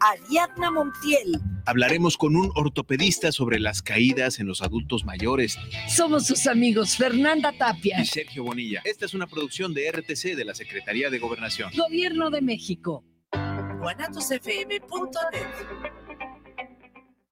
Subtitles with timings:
[0.00, 1.40] Ariadna Montiel.
[1.66, 5.58] Hablaremos con un ortopedista sobre las caídas en los adultos mayores.
[5.88, 8.80] Somos sus amigos Fernanda Tapia y Sergio Bonilla.
[8.84, 11.70] Esta es una producción de RTC de la Secretaría de Gobernación.
[11.76, 13.04] Gobierno de México.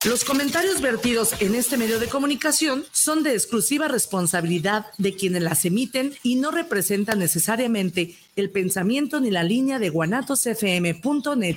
[0.04, 5.64] Los comentarios vertidos en este medio de comunicación son de exclusiva responsabilidad de quienes las
[5.64, 11.56] emiten y no representan necesariamente el pensamiento ni la línea de guanatosfm.net.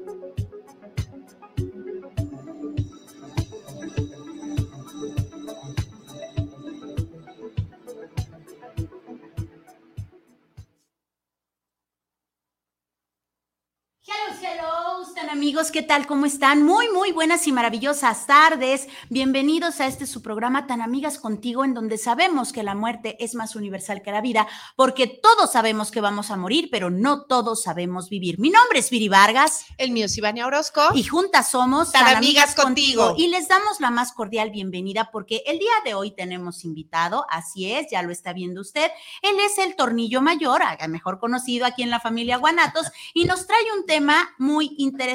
[15.29, 16.07] Amigos, ¿qué tal?
[16.07, 16.63] ¿Cómo están?
[16.63, 18.87] Muy, muy buenas y maravillosas tardes.
[19.09, 23.35] Bienvenidos a este su programa Tan Amigas Contigo, en donde sabemos que la muerte es
[23.35, 27.61] más universal que la vida, porque todos sabemos que vamos a morir, pero no todos
[27.61, 28.39] sabemos vivir.
[28.39, 29.65] Mi nombre es Viri Vargas.
[29.77, 30.81] El mío es Ivania Orozco.
[30.95, 33.13] Y juntas somos Tan, Amigas, contigo.
[33.17, 37.71] Y les damos la más cordial bienvenida porque el día de hoy tenemos invitado, así
[37.71, 38.89] es, ya lo está viendo usted.
[39.21, 43.71] Él es el Tornillo Mayor, mejor conocido aquí en la familia Guanatos, y nos trae
[43.77, 45.10] un tema muy interesante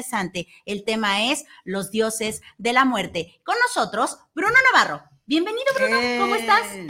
[0.65, 3.39] el tema es los dioses de la muerte.
[3.43, 5.03] Con nosotros, Bruno Navarro.
[5.25, 5.97] Bienvenido, Bruno.
[6.19, 6.67] ¿Cómo estás?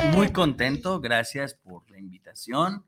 [0.00, 0.12] Eh.
[0.14, 2.84] Muy contento, gracias por la invitación.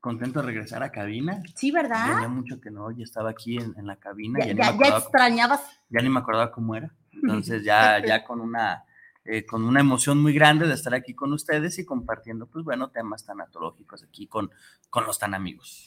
[0.00, 1.42] Contento de regresar a cabina.
[1.54, 2.14] Sí, ¿verdad?
[2.14, 4.38] Tenía mucho que no, ya estaba aquí en, la cabina.
[4.46, 5.60] Ya, ya, extrañabas.
[5.88, 6.94] ya ni me acordaba cómo era.
[7.12, 8.84] Entonces ya, ya con una
[9.24, 12.88] eh, con una emoción muy grande de estar aquí con ustedes y compartiendo, pues bueno,
[12.90, 14.50] temas tanatológicos aquí con,
[14.88, 15.86] con los tan amigos.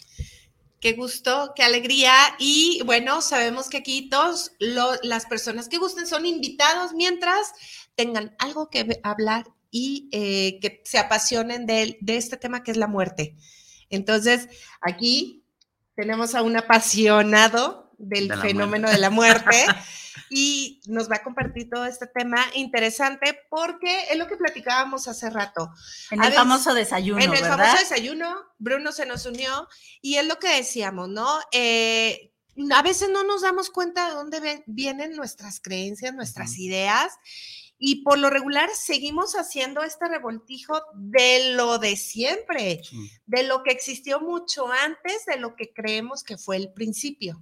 [0.81, 2.12] Qué gusto, qué alegría.
[2.40, 4.56] Y bueno, sabemos que aquí todas
[5.03, 7.53] las personas que gusten son invitados mientras
[7.94, 12.78] tengan algo que hablar y eh, que se apasionen de, de este tema que es
[12.78, 13.36] la muerte.
[13.91, 14.50] Entonces,
[14.81, 15.46] aquí
[15.96, 19.66] tenemos a un apasionado del fenómeno de la muerte.
[20.30, 25.30] y nos va a compartir todo este tema interesante porque es lo que platicábamos hace
[25.30, 25.70] rato.
[26.10, 27.22] En el famoso desayuno.
[27.22, 29.68] En el famoso desayuno, Bruno se nos unió
[30.02, 31.28] y es lo que decíamos, ¿no?
[31.52, 32.32] Eh,
[32.74, 37.14] a veces no nos damos cuenta de dónde vienen nuestras creencias, nuestras ideas.
[37.84, 42.80] Y por lo regular seguimos haciendo este revoltijo de lo de siempre,
[43.25, 47.40] de lo que existió mucho antes de lo que creemos que fue el principio.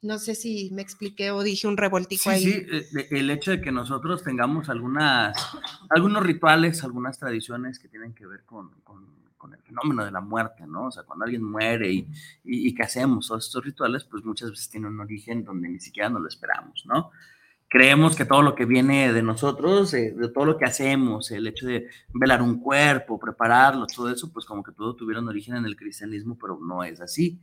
[0.00, 2.44] No sé si me expliqué o dije un revoltijo ahí.
[2.44, 5.36] Sí, eh, el hecho de que nosotros tengamos algunas,
[5.90, 8.70] algunos rituales, algunas tradiciones que tienen que ver con,
[9.52, 10.86] el fenómeno de la muerte, ¿no?
[10.86, 12.06] O sea, cuando alguien muere y,
[12.44, 16.08] y, que hacemos todos estos rituales, pues muchas veces tienen un origen donde ni siquiera
[16.08, 17.10] nos lo esperamos, ¿no?
[17.70, 21.46] Creemos que todo lo que viene de nosotros, eh, de todo lo que hacemos, el
[21.46, 25.56] hecho de velar un cuerpo, prepararlo, todo eso, pues como que todo tuviera un origen
[25.56, 27.42] en el cristianismo, pero no es así.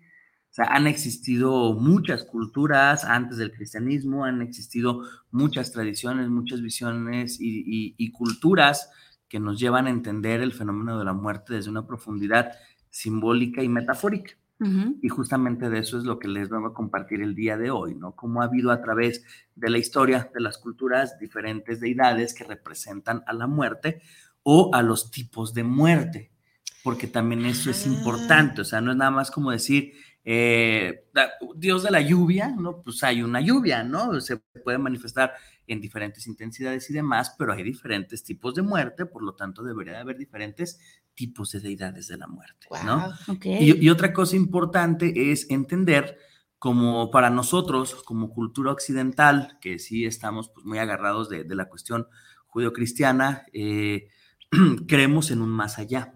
[0.49, 7.37] O sea, han existido muchas culturas antes del cristianismo, han existido muchas tradiciones, muchas visiones
[7.41, 8.89] y, culturas
[9.27, 12.53] que nos llevan a entender el fenómeno de la muerte desde una profundidad
[12.89, 14.31] simbólica y metafórica.
[14.57, 17.93] Y justamente de eso es lo que les vengo a compartir el día de hoy,
[17.93, 18.15] ¿no?
[18.15, 23.21] Cómo ha habido a través de la historia de las culturas diferentes deidades que representan
[23.27, 24.01] a la muerte
[24.43, 26.31] o a los tipos de muerte,
[26.83, 27.89] porque también eso es ah.
[27.89, 31.05] importante, o sea, no es nada más como decir, eh,
[31.55, 32.81] Dios de la lluvia, ¿no?
[32.81, 34.19] Pues hay una lluvia, ¿no?
[34.21, 35.33] Se puede manifestar
[35.67, 39.93] en diferentes intensidades y demás, pero hay diferentes tipos de muerte, por lo tanto debería
[39.93, 40.79] de haber diferentes
[41.13, 43.13] tipos de deidades de la muerte, ¿no?
[43.43, 46.17] Y, otra cosa importante es entender
[46.59, 52.07] como para nosotros, como cultura occidental, que sí estamos pues, muy agarrados de, la cuestión
[52.47, 54.09] judio-cristiana, eh,
[54.87, 56.13] creemos en un más allá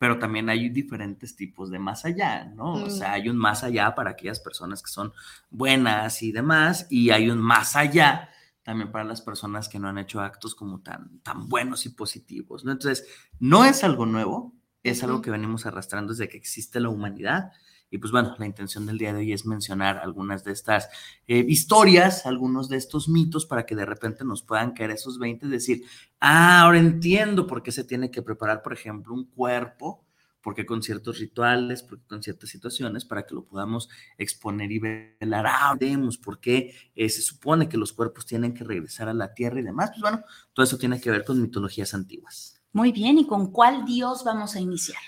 [0.00, 2.72] pero también hay diferentes tipos de más allá, ¿no?
[2.72, 3.12] O sea, mm.
[3.12, 5.12] hay un más allá para aquellas personas que son
[5.50, 8.30] buenas y demás, y hay un más allá
[8.62, 12.64] también para las personas que no han hecho actos como tan, tan buenos y positivos,
[12.64, 12.72] ¿no?
[12.72, 13.06] Entonces,
[13.40, 17.52] no es algo nuevo, es algo que venimos arrastrando desde que existe la humanidad
[17.90, 20.88] Y pues bueno, la intención del día de hoy es mencionar algunas de estas
[21.26, 25.46] eh, historias, algunos de estos mitos para que de repente nos puedan caer esos 20
[25.46, 25.82] y decir,
[26.20, 30.04] ah, ahora entiendo por qué se tiene que preparar, por ejemplo, un cuerpo
[30.42, 35.46] porque con ciertos rituales, porque con ciertas situaciones, para que lo podamos exponer y velar,
[35.46, 39.34] ah, vemos por qué eh, se supone que los cuerpos tienen que regresar a la
[39.34, 39.90] tierra y demás.
[39.90, 42.60] Pues bueno, todo eso tiene que ver con mitologías antiguas.
[42.72, 45.00] Muy bien, ¿y con cuál dios vamos a iniciar?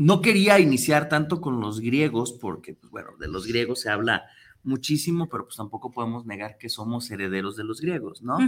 [0.00, 4.24] No quería iniciar tanto con los griegos, porque, pues bueno, de los griegos se habla
[4.62, 8.38] muchísimo, pero pues tampoco podemos negar que somos herederos de los griegos, ¿no?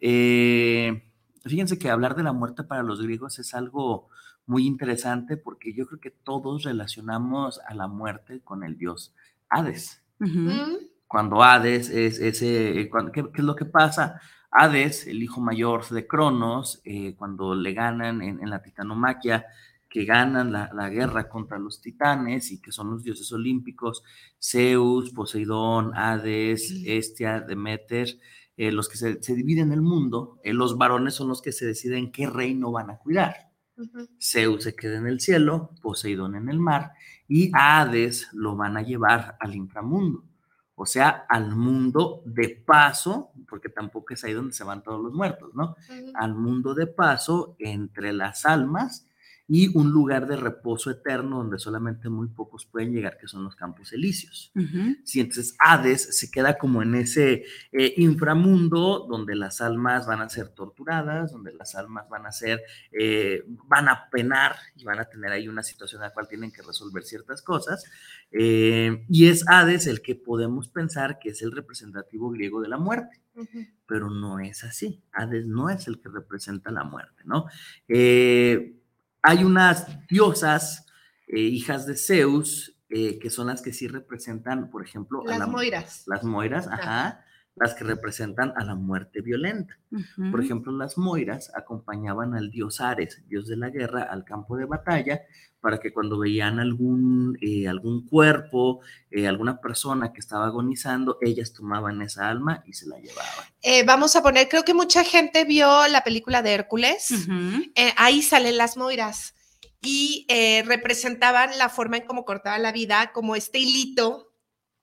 [0.00, 1.02] Eh,
[1.42, 4.08] fíjense que hablar de la muerte para los griegos es algo
[4.46, 9.16] muy interesante porque yo creo que todos relacionamos a la muerte con el dios
[9.48, 10.00] Hades.
[11.08, 14.20] Cuando Hades es ese, ¿qué, es lo que pasa?
[14.48, 19.46] Hades, el hijo mayor de Cronos, eh, cuando le ganan en, la titanomaquia,
[19.94, 24.02] que ganan la, guerra contra los titanes y que son los dioses olímpicos,
[24.42, 28.08] Zeus, Poseidón, Hades, Hestia, Demeter,
[28.56, 32.10] eh, los que se, dividen el mundo, eh, los varones son los que se deciden
[32.10, 33.52] qué reino van a cuidar.
[34.20, 36.94] Zeus se queda en el cielo, Poseidón en el mar
[37.28, 40.24] y Hades lo van a llevar al inframundo,
[40.74, 45.12] o sea, al mundo de paso, porque tampoco es ahí donde se van todos los
[45.12, 45.76] muertos, ¿no?
[46.14, 49.06] Al mundo de paso entre las almas
[49.46, 53.54] y un lugar de reposo eterno donde solamente muy pocos pueden llegar, que son los
[53.54, 54.50] campos elíseos.
[55.04, 60.30] Sí, entonces Hades se queda como en ese eh, inframundo donde las almas van a
[60.30, 65.04] ser torturadas, donde las almas van a ser, eh, van a penar y van a
[65.04, 67.84] tener ahí una situación en la cual tienen que resolver ciertas cosas.
[68.30, 72.78] Eh, y es Hades el que podemos pensar que es el representativo griego de la
[72.78, 73.20] muerte.
[73.86, 75.02] Pero no es así.
[75.12, 77.46] Hades no es el que representa la muerte, ¿no?
[77.88, 78.80] Eh,
[79.26, 80.86] hay unas diosas,
[81.26, 86.04] eh, hijas de Zeus, eh, que son las que sí representan, por ejemplo, las moiras.
[86.06, 87.23] Las moiras, ajá,
[87.56, 89.78] las que representan a la muerte violenta.
[90.30, 94.64] Por ejemplo, las moiras acompañaban al dios Ares, dios de la guerra, al campo de
[94.64, 95.22] batalla,
[95.60, 98.80] para que cuando veían algún, eh, algún cuerpo,
[99.26, 103.86] alguna persona que estaba agonizando, ellas tomaban esa alma y se la llevaban.
[103.86, 107.08] vamos a poner, creo que mucha gente vio la película de Hércules,
[107.96, 109.34] ahí salen las moiras
[109.80, 110.26] y
[110.66, 114.33] representaban la forma en cómo cortaba la vida, como este hilito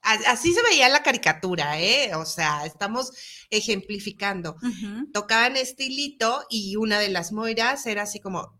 [0.01, 2.15] Así se veía la caricatura, ¿eh?
[2.15, 3.11] O sea, estamos
[3.49, 4.57] ejemplificando.
[5.13, 8.59] Tocaban este hilito y una de las moiras era así como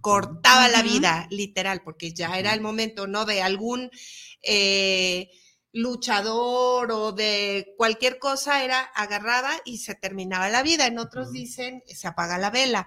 [0.00, 3.24] cortaba la vida, literal, porque ya era el momento, ¿no?
[3.24, 3.90] De algún
[4.42, 5.30] eh,
[5.74, 10.86] luchador o de cualquier cosa era agarrada y se terminaba la vida.
[10.86, 12.86] En otros dicen se apaga la vela.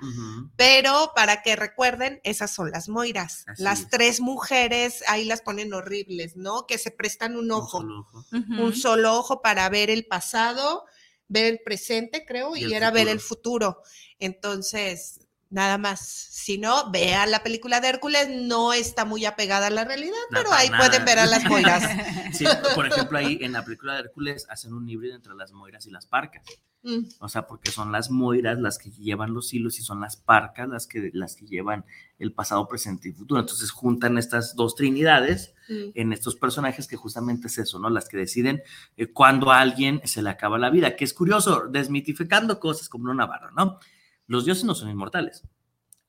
[0.56, 3.46] Pero para que recuerden, esas son las moiras.
[3.58, 6.66] las tres mujeres, ahí las ponen horribles, ¿no?
[6.66, 7.80] Que se prestan un ojo.
[7.80, 10.86] Un solo ojo, un solo ojo para ver el pasado,
[11.28, 13.82] ver el presente, creo, y, era ver el futuro.
[14.18, 16.00] Entonces, nada más.
[16.02, 20.52] Si no, vean la película de Hércules, no está muy apegada a la realidad, pero
[20.52, 21.84] ahí pueden ver a las moiras.
[22.34, 22.46] Sí,
[22.76, 25.92] por ejemplo, ahí en la película de Hércules hacen un híbrido entre las moiras y
[25.92, 26.44] las parcas.
[26.84, 27.06] Mm.
[27.20, 30.70] O sea, porque son las moiras las que llevan los hilos y son las parcas
[30.70, 31.86] las que, las que llevan
[32.20, 33.40] el pasado, presente y futuro.
[33.40, 35.90] Entonces juntan estas dos trinidades mm.
[35.96, 37.90] en estos personajes que justamente es eso, ¿no?
[37.90, 38.62] Las que deciden
[38.96, 43.10] eh, cuando a alguien se le acaba la vida, que es curioso, desmitificando cosas como
[43.10, 43.80] una barra, ¿no?
[44.28, 45.44] Los dioses no son inmortales.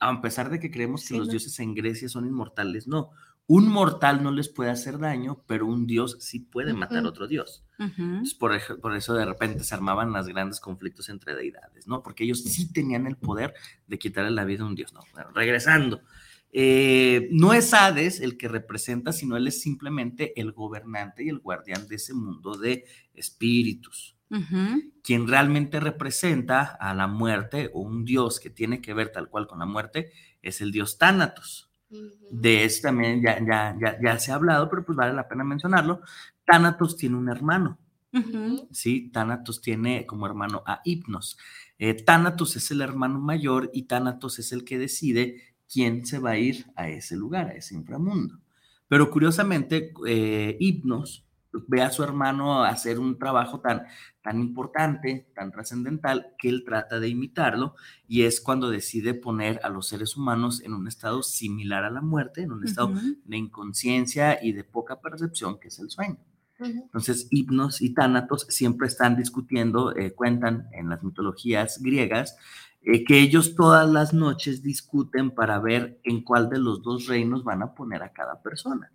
[0.00, 3.10] A pesar de que creemos que los dioses en Grecia son inmortales, no.
[3.46, 7.26] Un mortal no les puede hacer daño, pero un dios sí puede matar a otro
[7.26, 7.64] dios.
[8.38, 12.02] por, por, eso de repente se armaban los grandes conflictos entre deidades, ¿no?
[12.02, 13.54] Porque ellos sí tenían el poder
[13.86, 14.92] de quitarle la vida a un dios.
[14.92, 15.00] No,
[15.34, 16.02] regresando.
[16.52, 21.38] Eh, no es Hades el que representa, sino él es simplemente el gobernante y el
[21.38, 22.84] guardián de ese mundo de
[23.14, 24.17] espíritus.
[25.02, 29.46] Quien realmente representa a la muerte o un dios que tiene que ver tal cual
[29.46, 31.70] con la muerte es el dios Tánatos.
[32.30, 36.02] De eso también ya, ya, ya, se ha hablado, pero pues vale la pena mencionarlo.
[36.44, 37.78] Tánatos tiene un hermano.
[38.70, 41.38] Sí, Tánatos tiene como hermano a Hipnos.
[41.78, 46.30] Eh, Tánatos es el hermano mayor y Tánatos es el que decide quién se va
[46.30, 48.40] a ir a ese lugar, a ese inframundo.
[48.88, 53.86] Pero curiosamente, eh, Hipnos ve a su hermano hacer un trabajo tan,
[54.22, 57.74] tan importante, tan trascendental, que él trata de imitarlo
[58.06, 62.02] y es cuando decide poner a los seres humanos en un estado similar a la
[62.02, 62.92] muerte, en un estado
[63.24, 66.18] de inconsciencia y de poca percepción, que es el sueño.
[66.60, 72.36] Entonces, hipnos y tánatos siempre están discutiendo, eh, cuentan en las mitologías griegas,
[72.82, 77.44] eh, que ellos todas las noches discuten para ver en cuál de los dos reinos
[77.44, 78.90] van a poner a cada persona.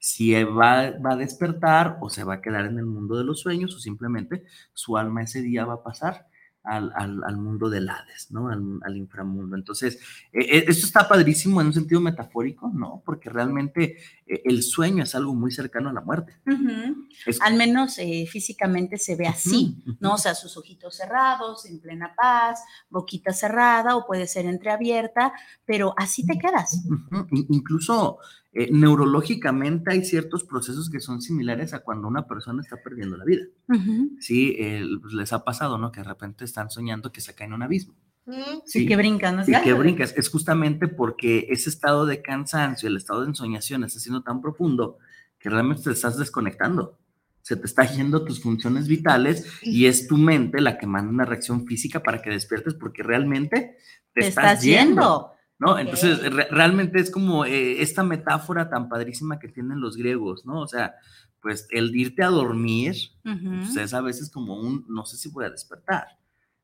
[0.00, 3.40] Si va, va a despertar o se va a quedar en el mundo de los
[3.40, 6.26] sueños o simplemente su alma ese día va a pasar
[6.62, 8.48] al, al, al mundo del Hades, ¿no?
[8.48, 9.56] Al, al inframundo.
[9.56, 9.98] Entonces,
[10.32, 13.02] eh, esto está padrísimo en un sentido metafórico, ¿no?
[13.04, 16.34] Porque realmente eh, el sueño es algo muy cercano a la muerte.
[16.46, 17.08] Uh -huh.
[17.26, 19.96] es, Al menos eh, físicamente se ve así, uh -huh.
[20.00, 20.14] ¿no?
[20.14, 25.32] O sea, sus ojitos cerrados, en plena paz, boquita cerrada o puede ser entreabierta,
[25.64, 26.84] pero así te quedas.
[26.86, 27.46] Uh -huh.
[27.48, 28.18] Incluso
[28.52, 33.24] eh, neurológicamente hay ciertos procesos que son similares a cuando una persona está perdiendo la
[33.24, 33.44] vida.
[33.68, 34.10] Uh -huh.
[34.20, 35.92] Sí, eh, les ha pasado, ¿no?
[35.92, 37.94] Que de repente están soñando que se caen en un abismo.
[38.26, 38.62] Uh -huh.
[38.66, 39.36] Sí, que brincan.
[39.36, 39.44] ¿no?
[39.44, 40.14] Sí, que brincas.
[40.16, 44.98] Es justamente porque ese estado de cansancio, el estado de ensoñación está siendo tan profundo
[45.38, 46.98] que realmente te estás desconectando.
[47.42, 51.24] Se te está yendo tus funciones vitales y es tu mente la que manda una
[51.24, 53.76] reacción física para que despiertes porque realmente
[54.12, 54.90] te, te estás, estás yendo.
[54.90, 55.39] yendo.
[55.60, 55.78] ¿No?
[55.78, 60.60] Entonces, re realmente es como eh, esta metáfora tan padrísima que tienen los griegos, ¿no?
[60.62, 60.94] O sea,
[61.40, 63.58] pues el irte a dormir, uh -huh.
[63.60, 66.06] pues es a veces como un, no sé si voy a despertar,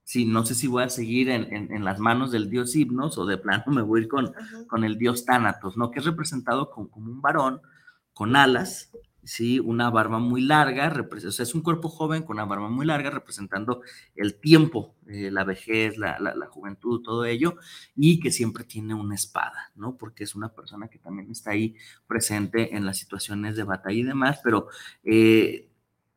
[0.03, 3.19] sí, no sé si voy a seguir en, en, en las manos del dios Hipnos
[3.19, 4.67] o de plano me voy a ir con, uh -huh.
[4.67, 5.91] con el dios Tánatos, ¿no?
[5.91, 7.61] Que es representado como, como un varón
[8.15, 8.91] con alas,
[9.27, 9.59] ¿sí?
[9.61, 13.11] Una barba muy larga, o sea, es un cuerpo joven con una barba muy larga
[13.11, 13.83] representando
[14.15, 17.57] el tiempo, eh, la vejez, la, la, la, juventud, todo ello,
[17.97, 19.97] y que siempre tiene una espada, ¿no?
[19.97, 21.75] Porque es una persona que también está ahí
[22.07, 24.69] presente en las situaciones de batalla y demás, pero
[25.05, 25.69] eh,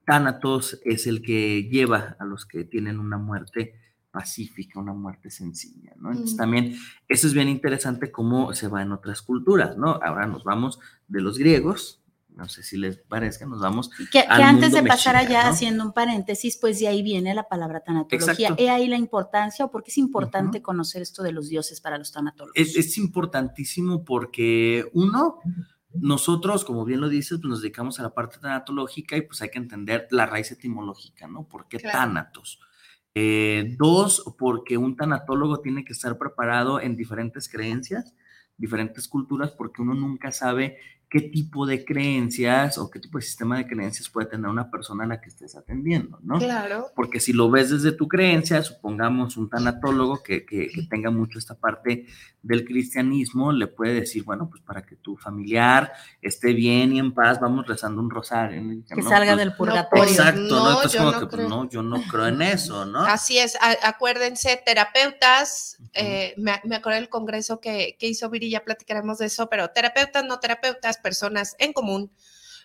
[0.06, 3.76] Thanatos es el que lleva a los que tienen una muerte
[4.12, 6.12] pacífica, una muerte sencilla, ¿no?
[6.12, 6.40] Entonces mm.
[6.40, 6.76] también
[7.08, 10.00] eso es bien interesante cómo se va en otras culturas, ¿no?
[10.04, 11.99] Ahora nos vamos de los griegos,
[12.40, 13.90] no sé si les parezca, nos vamos.
[13.90, 15.50] Que, que antes de pasar allá, ¿no?
[15.50, 18.56] haciendo un paréntesis, pues de ahí viene la palabra tanatología.
[18.58, 20.64] He ahí la importancia, o por qué es importante uh -huh.
[20.64, 22.56] conocer esto de los dioses para los tanatólogos.
[22.56, 25.40] Es, es, importantísimo porque, uno,
[25.94, 29.50] nosotros, como bien lo dices, pues nos dedicamos a la parte tanatológica y pues hay
[29.50, 31.48] que entender la raíz etimológica, ¿no?
[31.48, 32.00] ¿Por qué claro.
[32.00, 32.60] tánatos?
[33.16, 38.16] Eh, dos, porque un tanatólogo tiene que estar preparado en diferentes creencias,
[38.58, 40.78] diferentes culturas, porque uno nunca sabe
[41.10, 45.06] qué tipo de creencias o qué tipo de sistema de creencias puede tener una persona
[45.06, 46.38] a la que estés atendiendo, ¿no?
[46.38, 46.88] Claro.
[46.96, 51.40] Porque si lo ves desde tu creencia, supongamos un tanatólogo que, que, que tenga mucho
[51.40, 52.06] esta parte
[52.44, 57.14] del cristianismo, le puede decir, bueno, pues para que tu familiar esté bien y en
[57.14, 58.62] paz, vamos rezando un rosario.
[58.88, 60.04] Que no, salga pues, del purgatorio.
[60.06, 60.48] Exacto, ¿no?
[60.60, 61.50] No, Entonces, yo como no que, pues, creo.
[61.50, 63.02] no, yo no creo en eso, ¿no?
[63.02, 68.50] Así es, a- acuérdense, terapeutas, eh, me, me acuerdo del congreso que, que hizo Viri,
[68.50, 72.12] ya platicaremos de eso, pero terapeutas, no terapeutas, personas en común,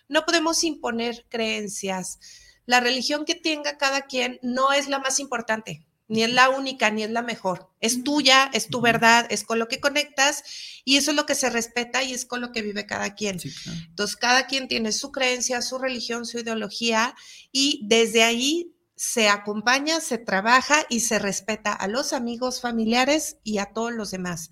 [0.07, 2.19] no podemos imponer creencias.
[2.65, 6.89] La religión que tenga cada quien no es la más importante, ni es la única,
[6.91, 7.71] ni es la mejor.
[7.79, 10.43] Es tuya, es tu verdad, es con lo que conectas
[10.83, 13.39] y eso es lo que se respeta y es con lo que vive cada quien.
[13.39, 13.79] Sí, claro.
[13.89, 17.15] Entonces, cada quien tiene su creencia, su religión, su ideología
[17.51, 23.57] y desde ahí se acompaña, se trabaja y se respeta a los amigos, familiares y
[23.57, 24.51] a todos los demás.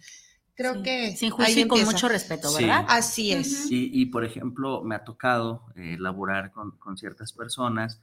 [0.55, 1.91] Creo Sí, que Sin ahí juicio y con empieza.
[1.91, 2.63] mucho respeto, Sí.
[2.63, 2.85] ¿verdad?
[2.87, 3.71] Así es.
[3.71, 8.01] Y, y, por ejemplo, me ha tocado eh, laborar con, con, ciertas personas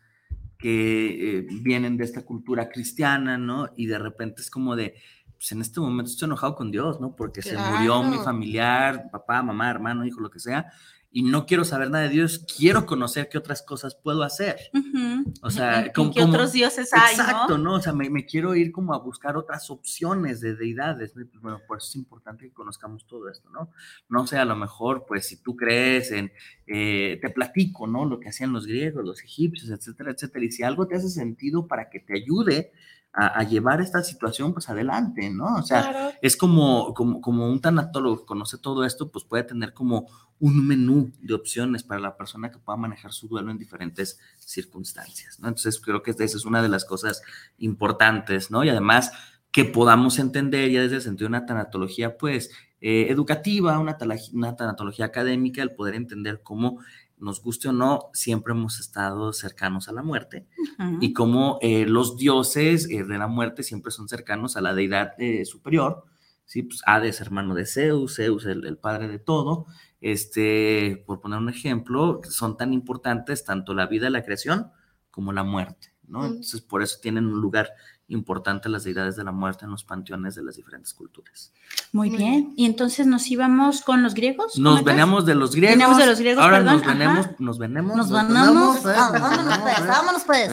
[0.59, 3.69] que eh, vienen de esta cultura cristiana, ¿no?
[3.77, 4.95] Y de repente es como de,
[5.37, 7.15] pues en este momento estoy enojado con Dios, ¿no?
[7.17, 10.71] Porque se murió mi familiar, papá, mamá, hermano, hijo, lo que sea,
[11.13, 14.57] y no quiero saber nada de Dios, quiero conocer qué otras cosas puedo hacer.
[14.73, 15.33] Ujú.
[15.43, 17.65] O sea, ¿Y- como- qué como- otros dioses hay, Exacto, ¿no?
[17.71, 17.75] ¿no?
[17.75, 21.61] O sea, me, me quiero ir como a buscar otras opciones de deidades, pues bueno,
[21.67, 23.71] por eso es importante que conozcamos todo esto, ¿no?
[24.09, 26.31] No sé, a lo mejor, pues si tú crees en,
[26.69, 28.05] eh, te platico, ¿no?
[28.05, 30.45] Lo que hacían los griegos, los egipcios, etcétera, etcétera.
[30.45, 32.71] Y si algo te hace sentido para que te ayude
[33.13, 35.57] a, a llevar esta situación, pues adelante, ¿no?
[35.57, 36.13] O sea, Claro.
[36.23, 40.07] es como, como, como un tanatólogo que conoce todo esto, pues puede tener como
[40.39, 45.39] un menú de opciones para la persona que pueda manejar su duelo en diferentes circunstancias,
[45.41, 45.49] ¿no?
[45.49, 47.23] Entonces creo que esa es una de las cosas
[47.59, 48.65] importantes, ¿no?
[48.65, 49.13] Y además
[49.53, 52.51] que podamos entender ya desde el sentido de una tanatología, pues,
[52.81, 53.99] eh, educativa, una,
[54.33, 56.79] una tanatología académica, el poder entender cómo
[57.21, 60.99] nos guste o no, siempre hemos estado cercanos a la muerte Uh -huh.
[61.01, 65.13] y cómo eh, los dioses eh, de la muerte siempre son cercanos a la deidad
[65.19, 66.05] eh, superior,
[66.47, 66.63] ¿sí?
[66.63, 69.67] Pues Hades, hermano de Zeus, Zeus, el, el, padre de todo,
[70.01, 74.71] este, por poner un ejemplo, son tan importantes tanto la vida la creación
[75.11, 76.25] como la muerte, ¿no?
[76.27, 77.71] Entonces, por eso tienen un lugar
[78.11, 81.53] importante las deidades de la muerte en los panteones de las diferentes culturas.
[81.93, 82.53] Muy bien.
[82.57, 84.59] ¿Y entonces nos íbamos con los griegos?
[84.59, 85.77] Nos veníamos de los griegos.
[85.77, 86.77] Veníamos de los griegos, ahora perdón.
[86.77, 87.37] nos venemos, Ajá.
[87.39, 87.97] nos venemos.
[87.97, 88.83] Nos venemos.
[88.83, 90.51] Vámonos pues, vámonos pues.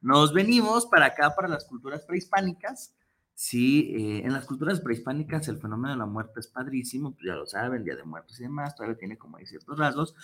[0.00, 2.94] Nos venimos para acá, para las culturas prehispánicas,
[3.36, 7.34] Sí, eh, en las culturas prehispánicas el fenómeno de la muerte es padrísimo, pues ya
[7.34, 10.14] lo saben, Día de Muertos y demás, todavía tiene como hay ciertos rasgos,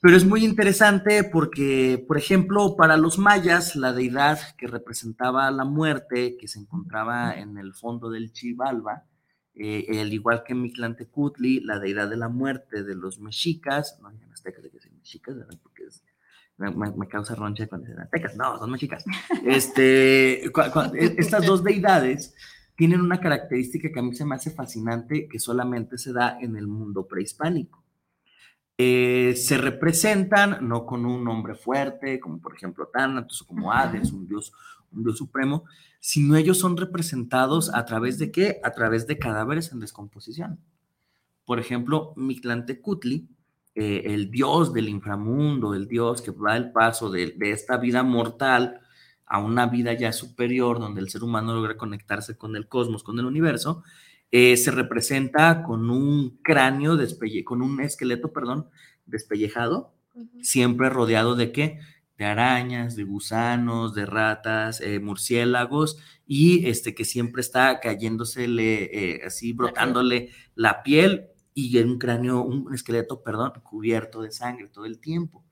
[0.00, 5.64] pero es muy interesante porque, por ejemplo, para los mayas, la deidad que representaba la
[5.64, 9.04] muerte, que se encontraba en el fondo del Chivalba,
[9.54, 14.32] eh, al igual que Mictlantecutli, la deidad de la muerte de los mexicas, no digan
[14.32, 15.58] aztecas, de que son mexicas, ¿verdad?
[15.60, 16.04] porque es,
[16.58, 19.04] me, me, causa roncha cuando dicen aztecas, no, son mexicas.
[19.44, 22.36] Este, e, estas dos deidades
[22.76, 26.56] tienen una característica que a mí se me hace fascinante, que solamente se da en
[26.56, 27.82] el mundo prehispánico.
[28.80, 34.12] Eh, se representan no con un nombre fuerte, como por ejemplo Thanatos o como Hades,
[34.12, 34.52] un dios,
[34.92, 35.64] un dios supremo,
[35.98, 38.60] sino ellos son representados a través de qué?
[38.62, 40.60] A través de cadáveres en descomposición.
[41.44, 43.28] Por ejemplo, Mictlantecutli,
[43.74, 48.04] eh, el dios del inframundo, el dios que da el paso de, de esta vida
[48.04, 48.80] mortal
[49.26, 53.18] a una vida ya superior, donde el ser humano logra conectarse con el cosmos, con
[53.18, 53.82] el universo,
[54.30, 58.68] eh, se representa con un cráneo, despelle con un esqueleto, perdón,
[59.06, 59.94] despellejado,
[60.42, 61.78] siempre rodeado de qué?
[62.16, 69.20] De arañas, de gusanos, de ratas, eh, murciélagos, y este que siempre está cayéndosele, eh,
[69.24, 74.84] así brotándole la piel y en un cráneo, un esqueleto, perdón, cubierto de sangre todo
[74.84, 75.44] el tiempo.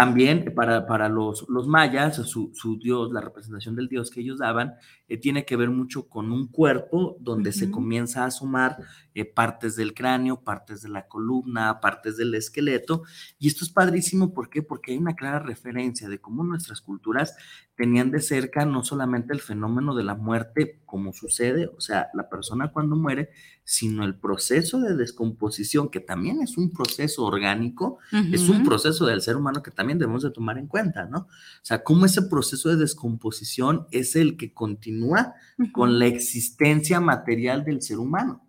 [0.00, 4.38] También para, para los, los mayas, su, su, dios, la representación del dios que ellos
[4.38, 4.76] daban,
[5.08, 7.58] eh, tiene que ver mucho con un cuerpo donde uh -huh.
[7.58, 8.78] se comienza a sumar
[9.12, 13.02] eh, partes del cráneo, partes de la columna, partes del esqueleto.
[13.38, 14.62] Y esto es padrísimo, ¿por qué?
[14.62, 17.36] Porque hay una clara referencia de cómo nuestras culturas
[17.80, 22.28] tenían de cerca no solamente el fenómeno de la muerte, como sucede, o sea, la
[22.28, 23.30] persona cuando muere,
[23.64, 28.34] sino el proceso de descomposición, que también es un proceso orgánico, uh -huh.
[28.34, 31.20] es un proceso del ser humano que también debemos de tomar en cuenta, ¿no?
[31.20, 35.72] O sea, cómo ese proceso de descomposición es el que continúa uh -huh.
[35.72, 38.46] con la existencia material del ser humano.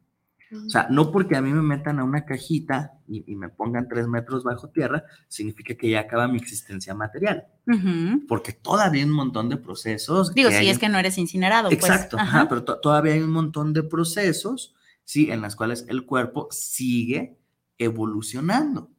[0.53, 3.87] O sea, no porque a mí me metan a una cajita y, y, me pongan
[3.87, 7.45] tres metros bajo tierra, significa que ya acaba mi existencia material.
[7.67, 8.27] Uh -huh.
[8.27, 10.33] Porque todavía hay un montón de procesos.
[10.33, 10.69] Digo, si hay...
[10.69, 11.71] es que no eres incinerado.
[11.71, 12.27] Exacto, pues.
[12.27, 15.31] ajá, pero todavía hay un montón de procesos, ¿sí?
[15.31, 17.37] En las cuales el cuerpo sigue
[17.77, 18.91] evolucionando.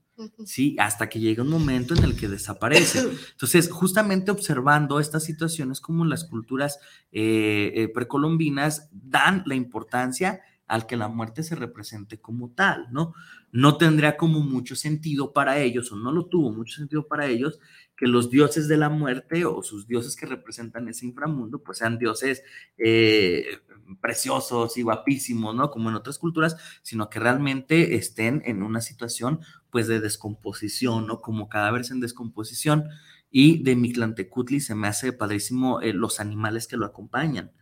[0.45, 3.01] Sí, hasta que llega un momento en el que desaparece.
[3.33, 6.79] Entonces, justamente observando estas situaciones como las culturas
[7.11, 13.15] eh, eh, precolombinas dan la importancia al que la muerte se represente como tal, ¿no?
[13.51, 17.59] No tendría como mucho sentido para ellos, o no lo tuvo mucho sentido para ellos,
[17.97, 21.99] que los dioses de la muerte o sus dioses que representan ese inframundo, pues sean
[21.99, 22.43] dioses
[22.79, 23.59] eh,
[24.01, 25.71] preciosos y guapísimos, ¿no?
[25.71, 31.21] Como en otras culturas, sino que realmente estén en una situación, pues, de descomposición, ¿no?
[31.21, 32.89] Como cadáveres en descomposición.
[33.31, 37.53] Y de Mictlantecutli se me hace padrísimo eh, los animales que lo acompañan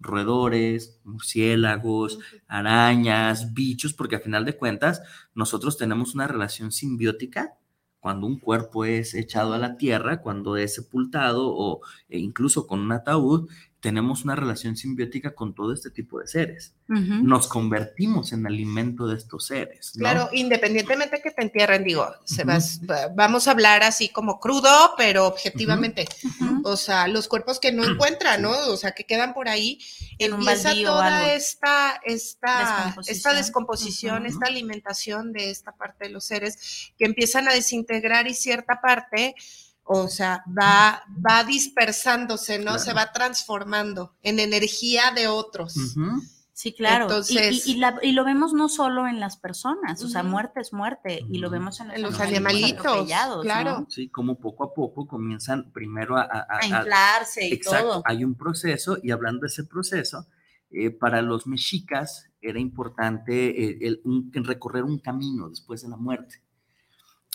[0.00, 5.02] roedores, murciélagos, arañas, bichos, porque a final de cuentas
[5.34, 7.54] nosotros tenemos una relación simbiótica
[8.00, 12.80] cuando un cuerpo es echado a la tierra, cuando es sepultado o e incluso con
[12.80, 13.48] un ataúd,
[13.80, 16.74] tenemos una relación simbiótica con todo este tipo de seres.
[16.88, 17.22] Uh -huh.
[17.22, 19.92] Nos convertimos en alimento de estos seres.
[19.94, 20.00] ¿no?
[20.00, 22.16] Claro, independientemente que te entierren, digo, uh -huh.
[22.24, 22.80] se vas,
[23.14, 26.06] vamos a hablar así como crudo, pero objetivamente.
[26.24, 26.60] Uh -huh.
[26.64, 28.50] O sea, los cuerpos que no encuentran, ¿no?
[28.50, 29.78] O sea, que quedan por ahí,
[30.18, 33.16] en empieza toda esta, esta, descomposición.
[33.16, 38.34] esta descomposición, esta alimentación de esta parte de los seres que empiezan a desintegrar y
[38.34, 39.36] cierta parte
[39.88, 42.64] o sea, va, va dispersándose, ¿no?
[42.64, 42.78] Claro.
[42.78, 45.76] Se va transformando en energía de otros.
[45.76, 46.28] Uh -huh.
[46.52, 47.04] Sí, claro.
[47.04, 50.06] Entonces, y, y, y, la, y, lo vemos no solo en las personas, uh -huh.
[50.06, 51.34] o sea, muerte es muerte, uh -huh.
[51.34, 53.06] y lo vemos en los, en los animalitos,
[53.42, 53.80] claro.
[53.80, 53.86] ¿no?
[53.88, 58.02] Sí, como poco a poco comienzan primero a, a, a inflarse y exacto, todo.
[58.04, 60.26] Hay un proceso, y hablando de ese proceso,
[60.70, 63.32] eh, para los mexicas era importante
[63.64, 66.42] eh, el, un, recorrer un camino después de la muerte.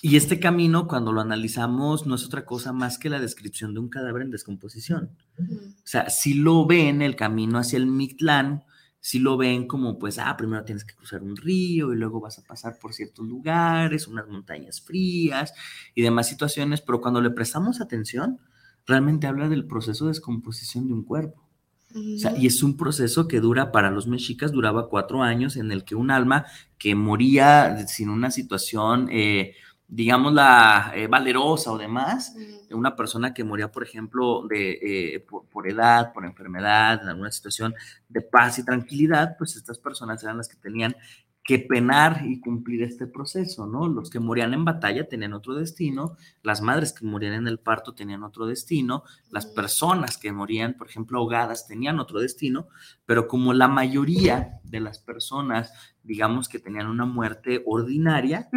[0.06, 3.80] Y este camino, cuando lo analizamos, no es otra cosa más que la descripción de
[3.80, 5.12] un cadáver en descomposición.
[5.38, 5.76] Uh -huh.
[5.76, 8.66] O sea, si lo ven el camino hacia el Mictlán,
[9.00, 12.38] si lo ven como, pues, ah, primero tienes que cruzar un río y luego vas
[12.38, 15.54] a pasar por ciertos lugares, unas montañas frías
[15.96, 18.39] y demás situaciones, pero cuando le prestamos atención,
[18.86, 21.48] realmente habla del proceso de descomposición de un cuerpo.
[21.96, 22.16] Uh -huh.
[22.16, 25.72] o sea, y es un proceso que dura, para los mexicas, duraba cuatro años en
[25.72, 26.46] el que un alma
[26.78, 29.08] que moría sin una situación...
[29.10, 29.54] Eh,
[29.88, 32.76] digamos, la eh, valerosa o demás, mm.
[32.76, 37.32] una persona que moría, por ejemplo, de, eh, por, por, edad, por enfermedad, en alguna
[37.32, 37.76] situación
[38.10, 40.96] de paz y tranquilidad, pues estas personas eran las que tenían
[41.43, 43.89] que penar y cumplir este proceso, ¿no?
[43.89, 47.93] Los que morían en batalla tenían otro destino, las madres que morían en el parto
[47.93, 52.69] tenían otro destino, las personas que morían, por ejemplo, ahogadas tenían otro destino,
[53.06, 58.49] pero como la mayoría de las personas, digamos que tenían una muerte ordinaria,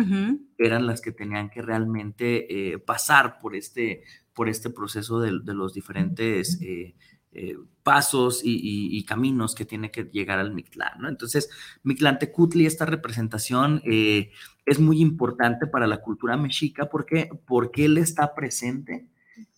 [0.57, 5.75] eran las que tenían que realmente eh, pasar por este, por este proceso de, los
[5.75, 6.61] diferentes...
[6.62, 6.94] Eh,
[7.38, 11.05] eh, pasos y, caminos que tiene que llegar al Mictlán.
[11.07, 11.51] Entonces,
[11.83, 14.31] Mictlantecutli, esta representación eh,
[14.64, 19.07] es muy importante para la cultura mexica porque, porque él está presente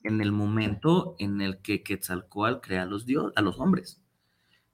[0.02, 4.02] en el momento en el que Quetzalcoatl crea a los, dios, a los hombres.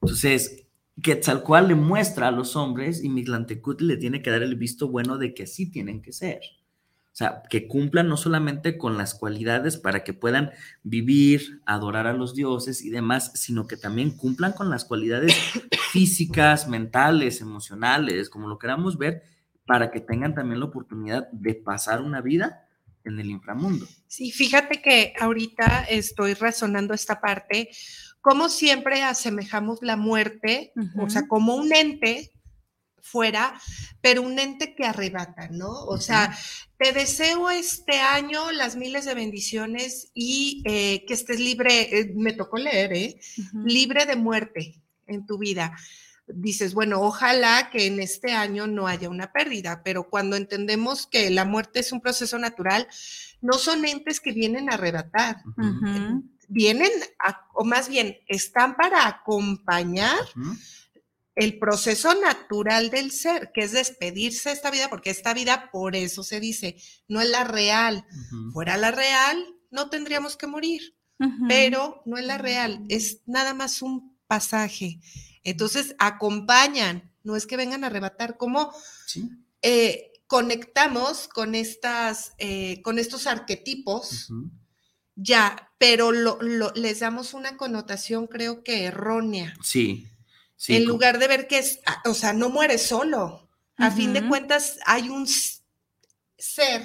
[0.01, 0.67] Entonces,
[1.03, 5.19] Quetzalcoatl le muestra a los hombres y Mictlantecutli le tiene que dar el visto bueno
[5.19, 6.41] de que así tienen que ser.
[7.15, 10.51] O sea, que cumplan no solamente con las cualidades para que puedan
[10.83, 15.33] vivir, adorar a los dioses y demás, sino que también cumplan con las cualidades
[15.93, 19.23] físicas, mentales, emocionales, como lo queramos ver,
[19.65, 22.67] para que tengan también la oportunidad de pasar una vida
[23.05, 23.87] en el inframundo.
[24.09, 27.71] Sí, fíjate que ahorita estoy razonando esta parte,
[28.23, 32.33] como siempre asemejamos la muerte, o sea, como un ente
[33.05, 33.61] fuera,
[34.01, 35.71] pero un ente que arrebata, ¿no?
[35.85, 36.37] O sea,
[36.79, 42.33] te deseo este año las miles de bendiciones y eh, que estés libre, eh, me
[42.33, 43.21] tocó leer, ¿eh?
[43.65, 45.77] Libre de muerte en tu vida.
[46.27, 51.29] Dices, bueno, ojalá que en este año no haya una pérdida, pero cuando entendemos que
[51.29, 52.89] la muerte es un proceso natural,
[53.43, 55.43] no son entes que vienen a arrebatar.
[56.49, 56.91] Vienen,
[57.53, 60.25] o más bien, están para acompañar
[61.37, 65.97] el proceso natural del ser, que es despedirse de esta vida, porque esta vida, por
[65.97, 66.77] eso se dice,
[67.09, 68.07] no es la real.
[68.53, 70.97] Fuera la real, no tendríamos que morir,
[71.49, 75.01] pero no es la real, es nada más un pasaje.
[75.43, 78.73] Entonces, acompañan, no es que vengan a arrebatar, como
[79.63, 84.29] eh, conectamos con, estas, eh, con estos arquetipos,
[85.17, 89.55] ya, pero les damos una connotación, creo que errónea.
[89.63, 90.09] Sí
[90.69, 93.49] en lugar de ver que es, ah, o sea, no muere solo.
[93.77, 95.27] A fin de cuentas, hay un
[96.39, 96.83] ser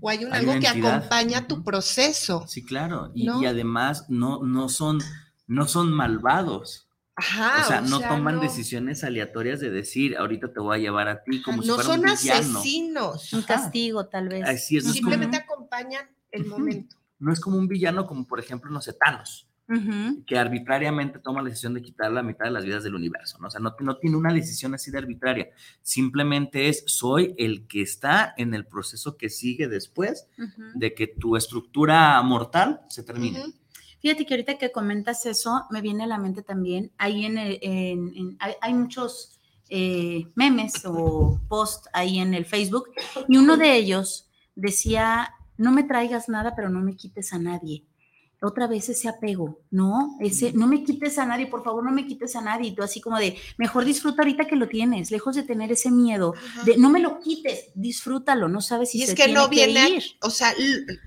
[0.00, 2.46] o hay un algo que acompaña tu proceso.
[2.48, 3.10] Sí, claro.
[3.14, 4.98] Y, además no, no, son,
[5.46, 6.88] no son malvados.
[7.18, 11.22] Ajá, o sea, no toman decisiones aleatorias de decir, ahorita te voy a llevar a
[11.22, 12.16] ti como si no fuera un villano.
[12.16, 13.32] No son asesinos.
[13.32, 14.44] Un castigo, tal vez.
[14.46, 16.96] Así es, Simplemente acompañan el momento.
[17.18, 19.48] No es como un villano como, por ejemplo, los etanos
[20.26, 23.48] que arbitrariamente toma la decisión de quitar la mitad de las vidas del universo, ¿no?
[23.48, 25.50] O sea, no, no, tiene una decisión así de arbitraria,
[25.82, 30.28] simplemente es, soy el que está en el proceso que sigue después
[30.74, 33.42] de que tu estructura mortal se termine.
[34.00, 38.38] Fíjate que ahorita que comentas eso, me viene a la mente también, ahí en, en,
[38.60, 42.90] hay, muchos eh, memes o posts ahí en el Facebook,
[43.26, 47.84] y uno de ellos decía, no me traigas nada, pero no me quites a nadie
[48.46, 50.16] otra vez ese apego, ¿no?
[50.20, 52.68] Ese, no me quites a nadie, por favor, no me quites a nadie.
[52.68, 55.90] Y tú así como de, mejor disfruta ahorita que lo tienes, lejos de tener ese
[55.90, 60.02] miedo, de no me lo quites, disfrútalo, no sabes si y es que no viene,
[60.22, 60.54] o sea,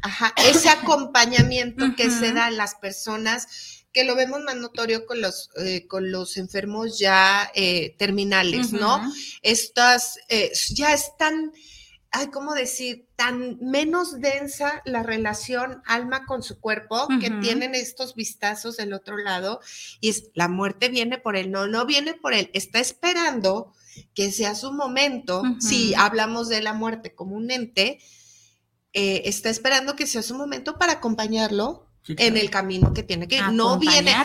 [0.04, 3.48] ajá, ese acompañamiento que se da a las personas
[3.92, 9.02] que lo vemos más notorio con los, eh, con los enfermos ya eh, terminales, ¿no?
[9.42, 11.52] Estas eh, ya están
[12.12, 13.08] ay, ¿cómo decir?
[13.16, 19.18] Tan menos densa la relación alma con su cuerpo que tienen estos vistazos del otro
[19.18, 19.60] lado
[20.00, 23.74] y es la muerte viene por él, no, no viene por él, está esperando
[24.14, 28.00] que sea su momento, si hablamos de la muerte como un ente,
[28.94, 33.36] eh, está esperando que sea su momento para acompañarlo en el camino que tiene que
[33.36, 33.52] ir.
[33.52, 34.16] No viene,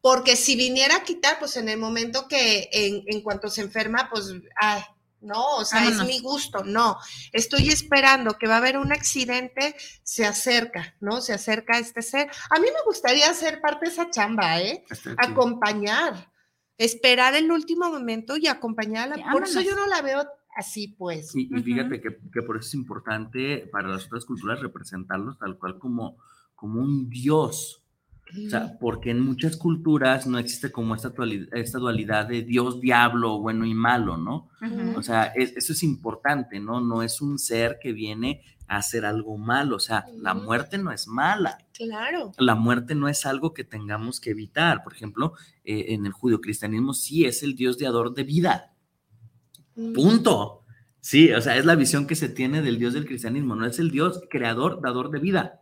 [0.00, 4.08] porque si viniera a quitar, pues en el momento que en, en cuanto se enferma,
[4.10, 4.82] pues, ay,
[5.20, 6.96] no, o sea, es mi gusto, no.
[7.32, 11.20] Estoy esperando que va a haber un accidente, se acerca, ¿no?
[11.20, 12.30] Se acerca a este ser.
[12.50, 14.84] A mí me gustaría ser parte de esa chamba, ¿eh?
[15.16, 16.30] Acompañar,
[16.76, 19.32] esperar el último momento y acompañarla.
[19.32, 20.24] por eso yo no la veo
[20.56, 21.34] así, pues.
[21.34, 26.18] y fíjate que, por eso es importante para las otras culturas representarlos tal cual como,
[26.54, 27.82] como un dios,
[28.46, 32.80] o sea, porque en muchas culturas no existe como esta dualidad, esta dualidad de Dios,
[32.80, 34.48] diablo, bueno y malo, ¿no?
[34.96, 36.80] O sea, eso es importante, ¿no?
[36.80, 40.92] No es un ser que viene a hacer algo malo, o sea, la muerte no
[40.92, 41.58] es mala.
[41.72, 42.32] Claro.
[42.38, 44.82] La muerte no es algo que tengamos que evitar.
[44.82, 45.32] Por ejemplo,
[45.64, 48.74] eh, en el judio-cristianismo sí es el Dios diador de vida.
[49.94, 50.64] Punto.
[51.00, 53.78] Sí, o sea, es la visión que se tiene del Dios del cristianismo, no es
[53.78, 55.60] el Dios creador, dador de vida.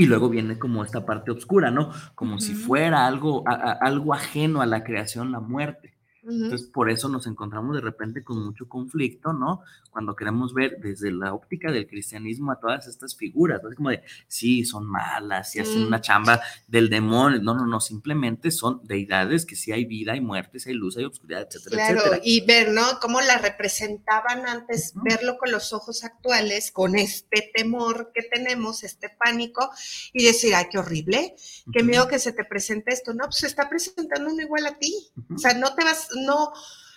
[0.00, 1.90] Y luego viene como esta parte oscura, ¿no?
[2.14, 5.97] Como si fuera algo, algo ajeno a la creación, la muerte.
[6.28, 9.62] Entonces, por eso nos encontramos de repente con mucho conflicto, ¿no?
[9.90, 13.70] Cuando queremos ver desde la óptica del cristianismo a todas estas figuras, ¿no?
[13.70, 17.40] Es como de, sí, son malas, y hacen una chamba del demonio.
[17.42, 20.96] No, no, no, simplemente son deidades que sí hay vida, hay muerte, sí hay luz,
[20.96, 22.22] hay oscuridad, etcétera, Claro, etcétera.
[22.24, 22.82] y ver, ¿no?
[23.00, 29.08] Cómo la representaban antes, verlo con los ojos actuales, con este temor que tenemos, este
[29.08, 29.70] pánico,
[30.12, 31.34] y decir, ay, qué horrible,
[31.72, 33.14] qué miedo que se te presente esto.
[33.14, 34.94] No, pues se está presentando uno igual a ti.
[35.34, 36.52] O sea, no te vas, no,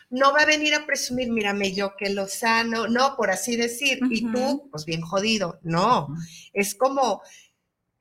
[0.10, 4.00] no va a venir a presumir, mírame yo que lo sano, no, por así decir,
[4.10, 5.60] y tú, pues bien jodido.
[5.64, 6.10] No,
[6.54, 7.22] es como,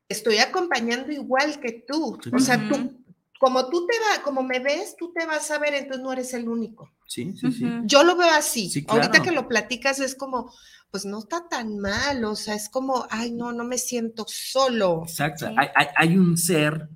[0.08, 2.18] estoy acompañando igual que tú.
[2.22, 2.30] Sí.
[2.34, 3.04] O sea, tú,
[3.38, 6.34] como tú te vas, como me ves, tú te vas a ver, entonces no eres
[6.34, 6.90] el único.
[7.06, 7.64] Sí, sí, sí.
[7.84, 8.68] Yo lo veo así.
[8.70, 10.52] Sí, Ahorita que lo platicas es como,
[10.90, 15.02] pues no está tan mal, o sea, es como, ay, no, no me siento solo.
[15.04, 15.46] Exacto.
[15.48, 15.54] Sí.
[15.56, 16.88] Hay, hay- hay un ser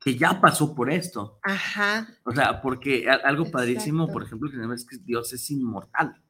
[0.00, 1.38] que ya pasó por esto.
[1.42, 2.08] Ajá.
[2.24, 4.12] O sea, porque algo padrísimo, Exacto.
[4.12, 6.20] por ejemplo, que es que Dios es inmortal.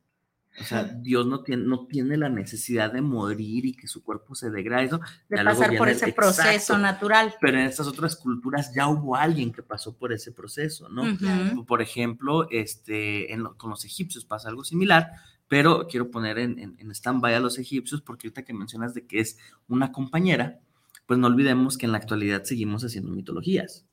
[0.61, 4.35] O sea, Dios no tiene, no tiene la necesidad de morir y que su cuerpo
[4.35, 4.87] se degrade.
[4.87, 6.79] Eso, De ya pasar por ese proceso exacto.
[6.79, 7.35] natural.
[7.41, 11.03] Pero en estas otras culturas ya hubo alguien que pasó por ese proceso, ¿no?
[11.13, 11.65] Ujú.
[11.65, 15.13] Por ejemplo, este, en lo- con los egipcios pasa algo similar,
[15.47, 19.07] pero quiero poner en, en, en stand-by a los egipcios porque ahorita que mencionas de
[19.07, 20.59] que es una compañera,
[21.09, 23.87] pues no olvidemos que en la actualidad seguimos haciendo mitologías.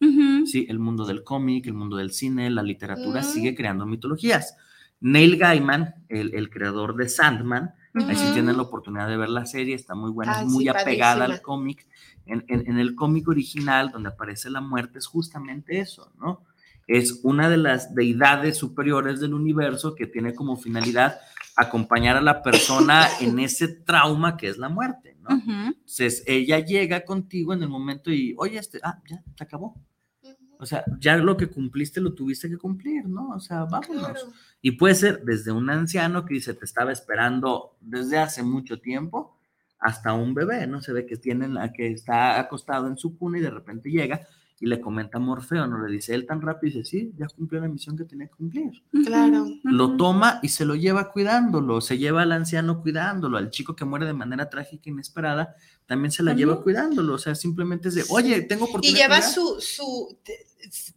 [0.46, 4.58] Sí, el mundo del cómic, el mundo del cine, la literatura sigue creando mitologías.
[5.00, 7.72] Neil Gaiman, el, el creador de Sandman,
[8.10, 8.34] ahí si Ujú.
[8.34, 11.24] tienen la oportunidad de ver la serie, está muy buena, Ay, es muy sí, apegada
[11.26, 11.88] al cómic.
[12.26, 16.44] En, en- en el cómic original, donde aparece la muerte, es justamente eso, ¿no?
[16.88, 21.18] Es una de las deidades superiores del universo que tiene como finalidad
[21.56, 25.36] acompañar a la persona en ese trauma que es la muerte, ¿no?
[25.36, 25.52] Ujú.
[25.52, 29.82] Entonces, ella llega contigo en el momento y, oye, este, ah, ya, se acabó.
[30.58, 33.30] O sea, ya lo que cumpliste lo tuviste que cumplir, ¿no?
[33.30, 34.06] O sea, vámonos.
[34.06, 34.20] Claro.
[34.62, 39.38] Y puede ser desde un anciano que dice, te estaba esperando desde hace mucho tiempo,
[39.80, 40.82] hasta un bebé, ¿no?
[40.82, 44.28] Se ve que, tiene la, que está acostado en su cuna y de repente llega
[44.60, 45.86] y le comenta a Morfeo, ¿no?
[45.86, 48.72] Le dice él tan rápido, dice, sí, ya cumplió la misión que tenía que cumplir.
[49.06, 49.48] Claro.
[49.64, 53.84] Lo toma y se lo lleva cuidándolo, se lleva al anciano cuidándolo, al chico que
[53.86, 57.96] muere de manera trágica e inesperada, también se la lleva cuidándolo, o sea, simplemente es
[57.96, 58.98] de, oye, tengo Y oportunidad.
[58.98, 59.34] lleva de cuidar".
[59.34, 60.18] su, su,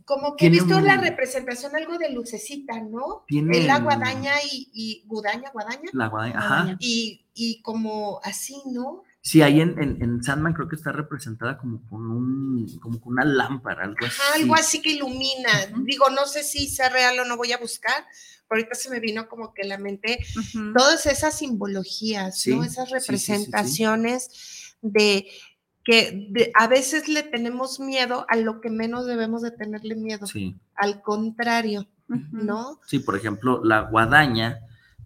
[0.04, 3.24] como que he visto un- la representación, algo de lucecita, ¿no?
[3.26, 5.90] Tiene la el- guadaña y, y gudaña, guadaña.
[5.92, 6.70] La guadaña, Guadaña.
[6.70, 6.76] ajá.
[6.80, 9.02] Y, y como así, ¿no?
[9.28, 13.12] Sí, ahí en, en, en Sandman creo que está representada como con un, como con
[13.12, 14.18] una lámpara, algo así.
[14.34, 15.50] Algo así que ilumina.
[15.84, 18.06] Digo, no sé si sea real o no voy a buscar.
[18.48, 20.18] pero Ahorita se me vino como que la mente
[20.74, 22.64] todas esas simbologías, Sí, ¿no?
[22.64, 23.22] Esas sí, sí, sí, sí.
[23.52, 24.30] representaciones
[24.80, 25.26] de
[25.84, 30.26] que de- a veces le tenemos miedo a lo que menos debemos de tenerle miedo.
[30.26, 31.86] Sí, Al contrario.
[32.32, 32.80] ¿no?
[32.86, 34.60] sí, por ejemplo, la guadaña,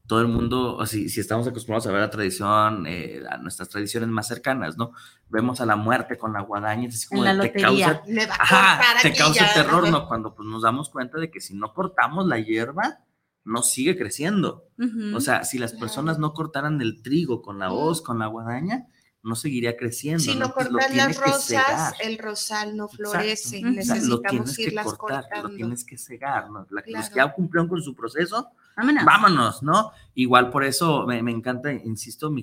[0.06, 4.08] todo el mundo, si, si estamos acostumbrados a ver la tradición, eh, a nuestras tradiciones
[4.08, 4.92] más cercanas, ¿no?
[5.28, 8.34] Vemos a la muerte con la guadaña, es así como la te causa, Me va
[8.34, 10.06] a ajá, te causa terror, ¿no?
[10.08, 13.00] Cuando pues, nos damos cuenta de que si no cortamos la hierba,
[13.44, 14.68] no sigue creciendo.
[15.14, 18.86] O sea, si las personas no cortaran el trigo con la hoz, con la guadaña,
[19.22, 20.22] no seguiría creciendo.
[20.22, 23.10] Si no cortas las rosas, el rosal no Exacto.
[23.10, 23.58] florece.
[23.60, 23.68] Ujú.
[23.68, 25.48] O sea, lo O sea, Necesitamos tienes que irlas cortar, cortando.
[25.48, 26.66] lo tienes que cegar, ¿no?
[26.70, 27.08] La- Los Claro.
[27.08, 29.04] que ya cumplieron con su proceso, Vámonos.
[29.04, 29.92] vámonos, ¿no?
[30.14, 32.42] Igual por eso me, me encanta, insisto, mi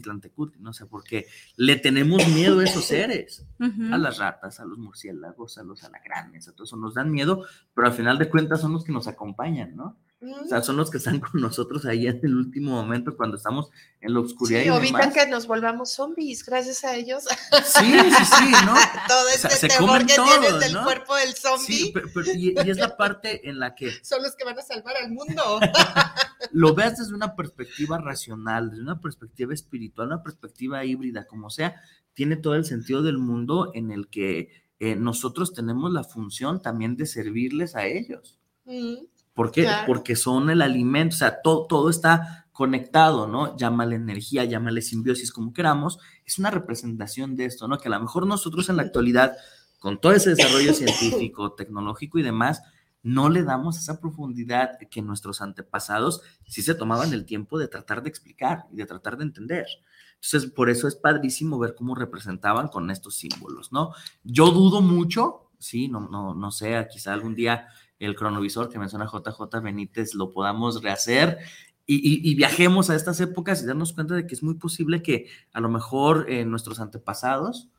[0.60, 5.58] no sé, porque le tenemos miedo a esos seres, a las ratas, a los murciélagos,
[5.58, 8.74] a los alacranes, a todo eso nos dan miedo, pero al final de cuentas son
[8.74, 9.98] los que nos acompañan, ¿no?
[10.21, 13.69] O sea, son los que están con nosotros ahí en el último momento cuando estamos
[14.01, 15.13] en la oscuridad Sí, y evitan demás.
[15.13, 17.23] que nos volvamos zombies, gracias a ellos.
[17.63, 18.73] Sí, sí, sí, ¿no?
[19.08, 20.84] Todo este se temor que todo, tienes del ¿no?
[20.84, 24.21] cuerpo del zombie Sí, pero, pero- y, y es la parte en la que son
[24.21, 25.41] los que van a salvar al mundo.
[26.51, 31.82] lo veas desde una perspectiva racional, desde una perspectiva espiritual, una perspectiva híbrida, como sea,
[32.13, 34.49] tiene todo el sentido del mundo en el que
[34.82, 38.38] eh, nosotros tenemos la función también de servirles a ellos.
[38.65, 38.95] Mm,
[39.39, 39.62] ¿Por qué?
[39.62, 39.86] Claro.
[39.88, 43.56] Porque son el alimento, o sea, todo, todo está conectado, ¿no?
[43.56, 47.78] Llámale energía, llámale simbiosis, como queramos, es una representación de esto, ¿no?
[47.78, 49.38] Que a lo mejor nosotros en la actualidad,
[49.80, 52.63] con todo ese desarrollo científico, tecnológico y demás,
[53.02, 58.04] no le damos esa profundidad que nuestros antepasados sí se tomaban el tiempo de tratar
[58.04, 59.67] de explicar y de tratar de entender.
[60.15, 63.93] Entonces, por eso es padrísimo ver cómo representaban con estos símbolos, ¿no?
[64.21, 69.05] Yo dudo mucho, sí, no, no, no sé, quizá algún día el cronovisor que menciona
[69.05, 71.38] JJ Benítez lo podamos rehacer
[71.85, 75.01] y, y- y viajemos a estas épocas y darnos cuenta de que es muy posible
[75.01, 77.69] que a lo mejor eh, nuestros antepasados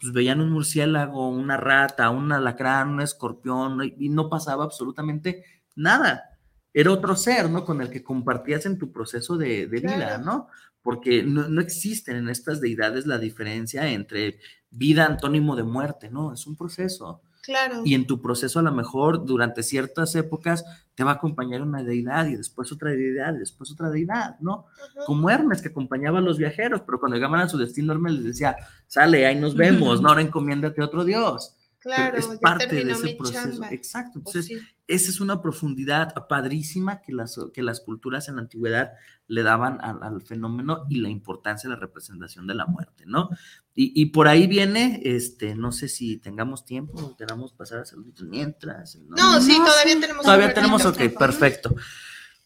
[0.00, 5.44] pues veían un murciélago, una rata, un alacrán, un escorpión y no pasaba absolutamente
[5.76, 6.38] nada.
[6.72, 7.64] era otro ser, ¿no?
[7.64, 10.18] Con el que compartías en tu proceso de, de vida.
[10.18, 10.48] ¿no?
[10.82, 14.38] Porque no, no existen en estas deidades la diferencia entre
[14.70, 16.32] vida antónimo de muerte, ¿no?
[16.32, 17.20] Es un proceso.
[17.42, 17.82] Claro.
[17.84, 21.82] Y en tu proceso a lo mejor durante ciertas épocas te va a acompañar una
[21.82, 24.66] deidad y después otra deidad y después otra deidad, ¿no?
[25.06, 28.24] Como Hermes que acompañaba a los viajeros, pero cuando llegaban a su destino Hermes les
[28.24, 31.56] decía, sale, ahí nos vemos, no, ahora encomiéndate a otro dios.
[31.80, 33.50] Claro, es ya parte de ese mi proceso.
[33.50, 33.70] chamba.
[33.70, 34.20] Exacto.
[34.22, 34.66] Pues Entonces, sí.
[34.86, 38.92] esa es una profundidad padrísima que las, que las culturas en la antigüedad
[39.28, 43.30] le daban al, al fenómeno y la importancia de la representación de la muerte, ¿no?
[43.74, 48.26] Y, y por ahí viene, este, no sé si tengamos tiempo, queramos pasar a saluditos
[48.28, 48.96] mientras.
[48.96, 50.00] No, No, sí, No, todavía sí.
[50.00, 51.18] tenemos Todavía un tenemos, ok, ratito.
[51.18, 51.74] perfecto.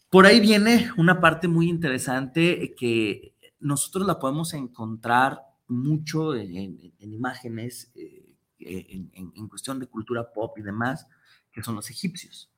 [0.09, 6.93] Por ahí viene una parte muy interesante que nosotros la podemos encontrar mucho en, en-
[6.99, 8.21] en imágenes, eh,
[8.65, 11.07] en, en- en cuestión de cultura pop y demás,
[11.51, 12.49] que son los egipcios.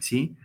[0.00, 0.36] ¿sí?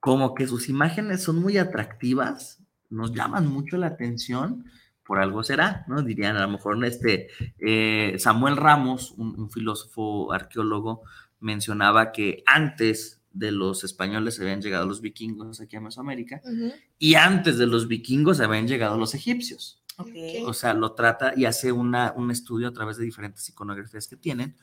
[0.00, 4.64] Como que sus imágenes son muy atractivas, nos llaman mucho la atención,
[5.04, 6.00] por algo será, ¿no?
[6.02, 11.02] Dirían a lo mejor este, eh, Samuel Ramos, un, un filósofo arqueólogo,
[11.40, 16.72] mencionaba que antes de los españoles habían llegado los vikingos aquí a Mesoamérica Ujú.
[16.98, 19.81] y antes de los vikingos habían llegado los egipcios.
[19.98, 20.08] Ok.
[20.46, 24.16] O sea, lo trata y hace una, un estudio a través de diferentes iconografías que
[24.16, 24.56] tienen.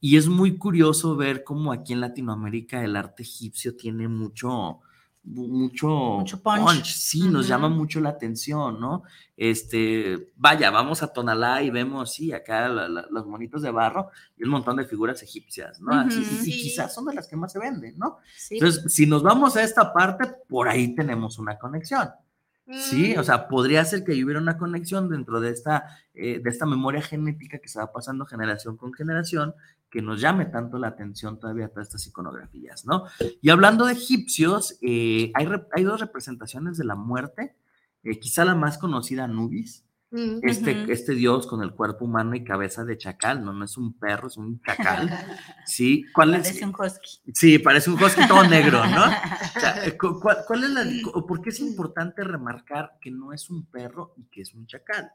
[0.00, 4.80] Y es muy curioso ver cómo aquí en Latinoamérica el arte egipcio tiene mucho,
[5.24, 6.86] mu- mucho, Mucho punch.
[6.86, 9.02] Sí, nos llama mucho la atención, ¿no?
[9.36, 14.08] Este, vaya, vamos a Tonalá y vemos, sí, acá la- la- los monitos de barro
[14.38, 15.92] y un montón de figuras egipcias, ¿no?
[15.92, 16.30] Así, Ujú.
[16.44, 16.62] y- y Sí.
[16.62, 18.18] quizás son de las que más se venden, ¿no?
[18.38, 18.54] Sí.
[18.54, 22.08] Entonces, si nos vamos a esta parte, por ahí tenemos una conexión.
[22.72, 26.50] Sí, o Mm, sea, podría ser que hubiera una conexión dentro de esta, eh, de
[26.50, 29.54] esta memoria genética que se va pasando generación con generación,
[29.90, 33.04] que nos llame tanto la atención todavía todas estas iconografías, ¿no?
[33.42, 37.56] Y hablando de egipcios, eh, hay, hay dos representaciones de la muerte,
[38.04, 40.38] eh, quizá la más conocida, Anubis, mm.
[40.42, 43.98] este, este dios con el cuerpo humano y cabeza de chacal, no, no es un
[43.98, 45.08] perro, es un chacal,
[45.66, 46.04] ¿sí?
[46.14, 46.42] ¿Cuál es?
[46.42, 47.32] Parece un husky.
[47.34, 49.04] Sí, parece un husky todo negro, ¿no?
[49.04, 50.84] O sea, cu- ¿cuál, cuál es la,
[51.26, 55.10] ¿Por qué es importante remarcar que no es un perro y que es un chacal?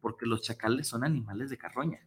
[0.00, 2.00] Porque los chacales son animales de carroña.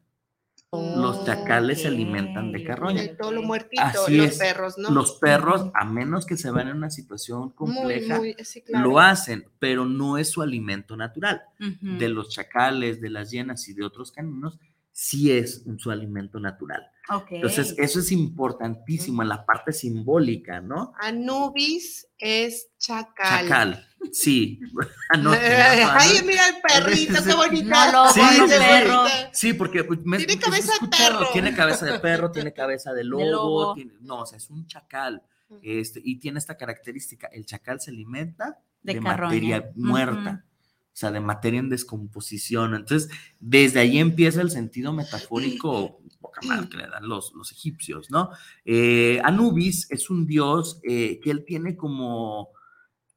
[0.96, 3.02] Los chacales se alimentan de carroña.
[3.02, 4.38] De todo lo muertito, Así los es.
[4.38, 4.90] perros, ¿no?
[4.92, 8.90] Los perros, a menos que se vean en una situación compleja, Muy, muy, sí, claro.
[8.90, 11.42] lo hacen, pero no es su alimento natural.
[11.82, 14.60] De los chacales, de las hienas y de otros caninos,
[14.92, 16.88] sí es su alimento natural.
[17.30, 20.94] Entonces, eso es importantísimo en la parte simbólica, ¿no?
[21.00, 23.48] Anubis es chacal.
[23.48, 24.60] Chacal, sí.
[25.14, 27.92] Ah, no, Ay, mira el perrito, qué bonita.
[27.92, 28.60] No, Sí, no, sí, sí.
[28.60, 29.04] perro.
[29.32, 31.28] Sí, porque pues, me- Tiene cabeza de perro.
[31.32, 33.24] Tiene cabeza de perro, tiene cabeza de lobo.
[33.26, 33.74] lobo.
[33.76, 35.22] tiene- no, o sea, es un chacal.
[35.62, 40.44] Este, y tiene esta característica: el chacal se alimenta De de, materia muerta.
[40.44, 40.55] Ujú.
[40.96, 42.74] O sea, de materia en descomposición.
[42.74, 43.10] Entonces,
[43.42, 48.30] desde ahí empieza el sentido metafórico poca madre que le dan los, los egipcios, ¿no?
[48.64, 52.48] Eh, Anubis es un dios eh, que él tiene como,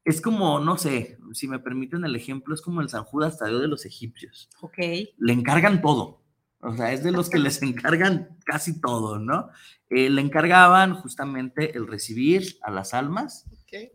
[0.05, 3.61] es como, no sé, si me permiten el ejemplo, es como el San Judas Tadeo
[3.61, 4.51] de los egipcios.
[4.61, 4.79] Ok.
[5.17, 6.21] Le encargan todo.
[6.61, 9.51] O sea, es de los que les encargan casi todo, ¿no?
[9.89, 13.47] Eh, le encargaban justamente el recibir a las almas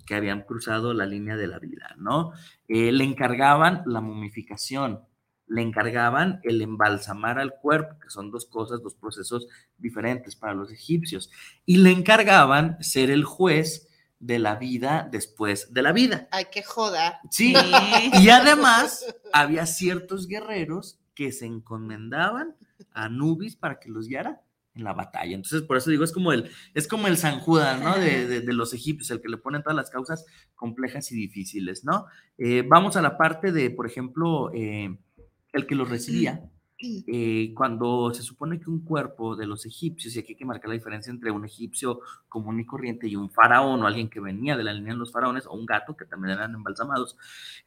[0.06, 2.32] Que habían cruzado la línea de la vida, ¿no?
[2.68, 5.02] Eh, le encargaban la momificación,
[5.48, 10.72] le encargaban el embalsamar al cuerpo, que son dos cosas, dos procesos diferentes para los
[10.72, 11.30] egipcios,
[11.66, 13.88] y le encargaban ser el juez
[14.20, 16.28] de la vida después de la vida.
[16.32, 17.20] Ay, qué joda.
[17.30, 17.54] Sí,
[18.22, 22.56] y además había ciertos guerreros que se encomendaban
[22.94, 24.42] a Anubis para que los guiara
[24.76, 25.36] en la batalla.
[25.36, 27.96] Entonces, por eso digo, es como el, es como el San Judas, ¿no?
[27.98, 32.06] De, de- los egipcios, el que le ponen todas las causas complejas y difíciles, ¿no?
[32.38, 34.98] Eh, vamos a la parte de, por ejemplo, eh,
[35.54, 36.42] el que los recibía.
[37.08, 40.68] eh, cuando se supone que un cuerpo de los egipcios, y aquí hay que marcar
[40.70, 44.58] la diferencia entre un egipcio común y corriente y un faraón o alguien que venía
[44.58, 47.16] de la línea de los faraones, o un gato que también eran embalsamados,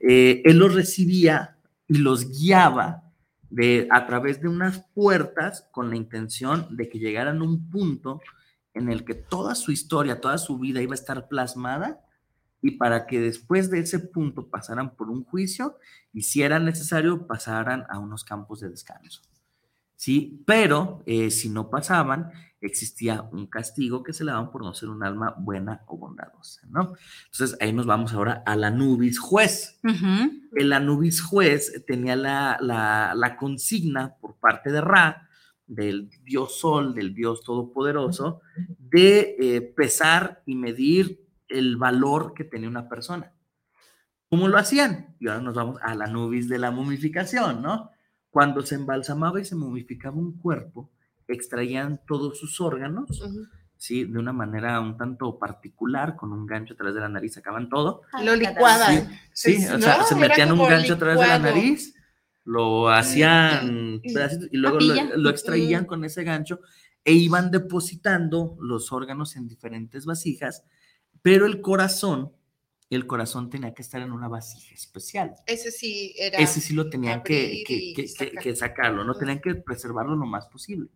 [0.01, 1.57] eh, él los recibía
[1.89, 3.05] y los guiaba
[3.57, 8.21] de, a través de unas puertas con la intención de que llegaran a un punto
[8.75, 12.05] en el que toda su historia, toda su vida iba a estar plasmada
[12.61, 15.79] y para que después de ese punto pasaran por un juicio
[16.13, 19.23] y si era necesario pasaran a unos campos de descanso.
[19.97, 20.43] ¿Sí?
[20.47, 22.31] Pero eh, si no pasaban,
[22.61, 26.67] existía un castigo que se le daban por no ser un alma buena o bondadosa,
[26.69, 26.95] ¿no?
[27.31, 30.33] Entonces ahí nos vamos ahora al Anubis juez Ujú.
[30.55, 35.29] el Anubis juez tenía la, la- la consigna por parte de Ra,
[35.67, 38.41] del dios Sol, del dios todopoderoso,
[38.79, 43.33] de eh, pesar y medir el valor que tenía una persona.
[44.29, 45.15] ¿Cómo lo hacían?
[45.21, 47.91] Y ahora nos vamos a la nubis de la momificación, ¿no?
[48.37, 50.91] Cuando se embalsamaba y se momificaba un cuerpo,
[51.27, 53.47] extraían todos sus órganos, Ujú.
[53.79, 54.05] ¿sí?
[54.05, 57.71] De una manera un tanto particular, con un gancho a través de la nariz, sacaban
[57.71, 58.03] todo.
[58.23, 59.09] Lo licuaban.
[59.33, 61.57] Sí, Es- o sea, se metían un gancho a través de la licuado.
[61.57, 61.95] nariz,
[62.45, 65.17] lo hacían pedacitos y luego lo, Papilla.
[65.17, 66.61] lo extraían con ese gancho
[67.05, 70.63] e iban depositando los órganos en diferentes vasijas,
[71.23, 72.33] pero el corazón,
[72.91, 75.35] el corazón tenía que estar en una vasija especial.
[75.47, 76.39] Ese sí era.
[76.39, 78.43] Ese sí lo tenían que, que- que- que- sacar.
[78.43, 79.15] que sacarlo, ¿no?
[79.15, 80.89] Tenían que preservarlo lo más posible.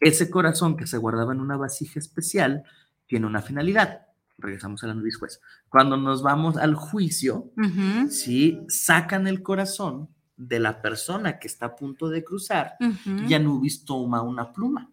[0.00, 2.62] Ese corazón que se guardaba en una vasija especial
[3.06, 4.06] tiene una finalidad.
[4.38, 5.40] Regresamos a la nubis juez.
[5.68, 8.60] Cuando nos vamos al juicio, Ujú, ¿sí?
[8.68, 13.28] Sacan el corazón de la persona que está a punto de cruzar ujú.
[13.28, 14.90] y Anubis toma una pluma.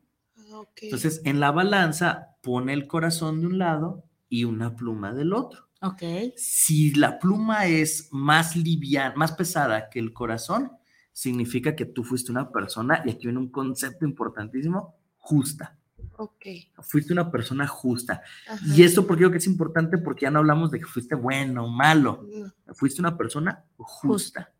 [0.81, 5.68] Entonces, en la balanza pone el corazón de un lado y una pluma del otro.
[5.81, 6.03] Ok.
[6.35, 10.71] Si la pluma es más liviana, más pesada que el corazón,
[11.13, 15.77] significa que tú fuiste una persona, y aquí viene un concepto importantísimo, justa.
[16.17, 16.45] Ok.
[16.81, 18.21] Fuiste una persona justa.
[18.47, 18.59] Ajá.
[18.75, 21.65] Y esto porque creo que es importante porque ya no hablamos de que fuiste bueno
[21.65, 22.25] o malo.
[22.27, 22.73] No.
[22.73, 24.51] fuiste una persona justa.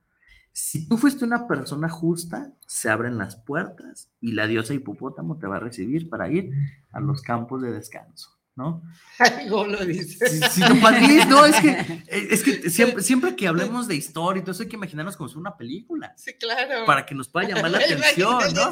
[0.52, 5.48] Si tú fuiste una persona justa, se abren las puertas y la diosa hipopótamo te
[5.48, 6.52] va a recibir para ir
[6.92, 8.84] a los campos de descanso, ¿no?
[9.18, 10.32] Ay, ¿cómo lo dices?
[10.32, 14.40] Sí, sí, no, padre, no, es que, es que siempre, siempre que hablemos de historia
[14.40, 16.86] y todo eso hay que imaginarnos como si fuera una película, Sí, claro.
[16.86, 18.72] para que nos pueda llamar la atención, ¿no?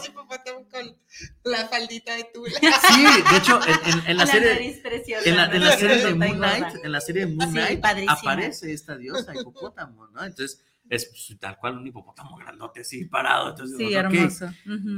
[0.71, 0.95] con
[1.45, 2.53] la faldita de tula.
[2.93, 4.79] Sí, de hecho, en, en- en la La serie...
[4.83, 5.77] preciosa, En la, en la ¿no?
[5.79, 6.37] serie de Moon.
[6.37, 8.13] Knight, en la serie de Moon Sí, Knight padrísima.
[8.13, 10.23] aparece esta diosa hipopótamo, ¿no?
[10.23, 13.49] Entonces es pues, tal cual un hipopótamo grandote así parado.
[13.49, 14.49] Entonces, Sí, hermoso.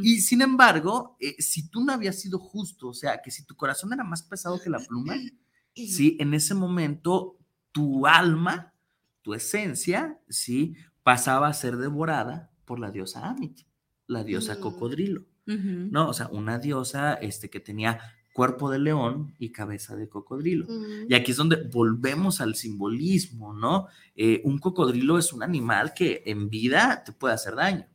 [0.04, 3.56] Y sin embargo, eh, si tú no habías sido justo, o sea, que si tu
[3.56, 5.16] corazón era más pesado que la pluma,
[5.76, 7.38] sí, en ese momento
[7.72, 8.74] tu alma,
[9.22, 13.62] tu esencia, sí, pasaba a ser devorada por la diosa Amit,
[14.08, 14.60] la diosa Mm.
[14.62, 15.26] cocodrilo.
[15.92, 16.08] ¿no?
[16.10, 18.00] O sea, una diosa este, que tenía
[18.34, 20.68] cuerpo de león y cabeza de cocodrilo.
[21.08, 23.88] Y aquí es donde volvemos al simbolismo, ¿no?
[24.16, 27.88] Eh, un cocodrilo es un animal que en vida te puede hacer daño,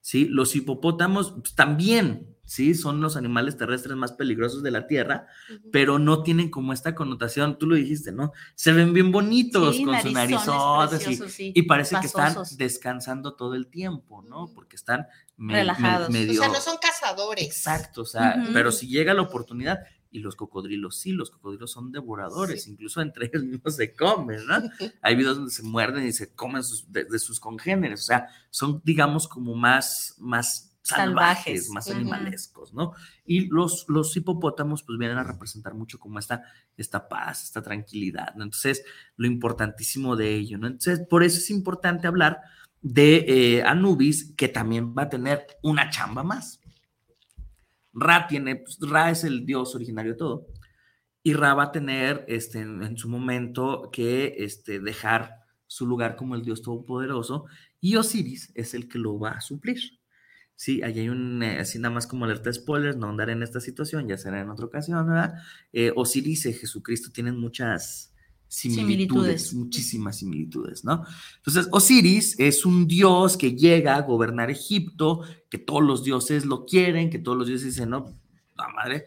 [0.00, 0.26] ¿sí?
[0.26, 2.74] Los hipopótamos pues, también, ¿sí?
[2.74, 5.26] Son los animales terrestres más peligrosos de la Tierra,
[5.70, 8.32] pero no tienen como esta connotación, tú lo dijiste, ¿no?
[8.54, 11.52] Se ven bien bonitos Sí, con su narizotas y, sí.
[11.54, 14.50] y parece que están descansando todo el tiempo, ¿no?
[14.54, 16.08] Porque están me- Relajados.
[16.08, 16.40] O sea, O medio...
[16.40, 17.44] sea, no son cazadores.
[17.44, 19.78] Exacto, o sea, pero si llega la oportunidad,
[20.14, 24.56] y los cocodrilos sí, los cocodrilos son devoradores, incluso entre ellos mismos se comen, ¿no?
[25.00, 28.28] Hay videos donde se muerden y se comen sus- de, de sus congéneres, o sea,
[28.50, 31.70] son, digamos, como más, más salvajes, Salvajes.
[31.70, 32.92] más animalescos, ¿no?
[33.24, 36.42] Y los, los hipopótamos, pues vienen a representar mucho como esta,
[36.76, 38.44] esta paz, esta tranquilidad, ¿no?
[38.44, 38.84] Entonces,
[39.16, 40.66] lo importantísimo de ello, ¿no?
[40.66, 42.40] Entonces, por eso es importante hablar
[42.80, 46.60] de eh, Anubis, que también va a tener una chamba más.
[47.92, 50.46] Ra tiene, pues, Ra es el dios originario de todo.
[51.22, 56.16] Y Ra va a tener este, en, en su momento que este, dejar su lugar
[56.16, 57.46] como el dios todopoderoso
[57.80, 60.01] y Osiris es el que lo va a suplir.
[60.62, 63.42] Sí, ahí hay un, eh, así nada más como alerta de spoilers, no andar en
[63.42, 65.34] esta situación, ya será en otra ocasión, ¿verdad?
[65.72, 68.14] Eh, Osiris y Jesucristo tienen muchas
[68.46, 69.54] similitudes, Similitudes.
[69.54, 71.04] muchísimas similitudes, ¿no?
[71.38, 76.64] Entonces, Osiris es un dios que llega a gobernar Egipto, que todos los dioses lo
[76.64, 78.16] quieren, que todos los dioses dicen, no,
[78.56, 79.06] la madre,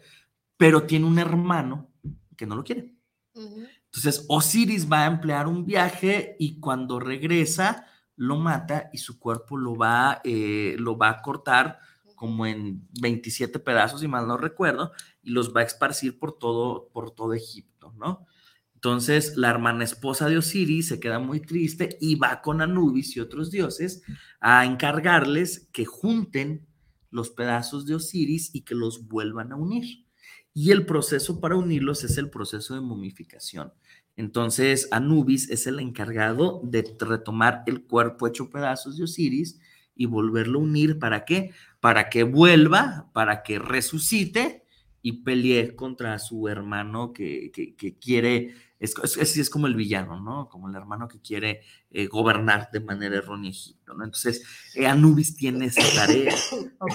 [0.58, 1.90] pero tiene un hermano
[2.36, 2.92] que no lo quiere.
[3.32, 3.64] Ujú.
[3.86, 7.86] Entonces, Osiris va a emplear un viaje y cuando regresa,
[8.16, 11.78] lo mata y su cuerpo lo va, eh, lo va a cortar
[12.14, 14.92] como en 27 pedazos, si mal no recuerdo,
[15.22, 18.26] y los va a esparcir por todo, por todo Egipto, ¿no?
[18.74, 23.20] Entonces, la hermana esposa de Osiris se queda muy triste y va con Anubis y
[23.20, 24.02] otros dioses
[24.40, 26.66] a encargarles que junten
[27.10, 30.06] los pedazos de Osiris y que los vuelvan a unir.
[30.54, 33.72] Y el proceso para unirlos es el proceso de momificación.
[34.16, 39.60] Entonces, Anubis es el encargado de retomar el cuerpo hecho pedazos de Osiris
[39.94, 40.98] y volverlo a unir.
[40.98, 41.52] ¿Para qué?
[41.80, 44.64] Para que vuelva, para que resucite
[45.02, 50.18] y pelee contra su hermano que, que- que quiere, es, es, es- como el villano,
[50.20, 50.48] ¿no?
[50.48, 51.60] Como el hermano que quiere
[51.90, 54.02] eh, gobernar de manera errónea Egipto, ¿no?
[54.04, 54.42] Entonces,
[54.74, 56.34] eh, Anubis tiene esa tarea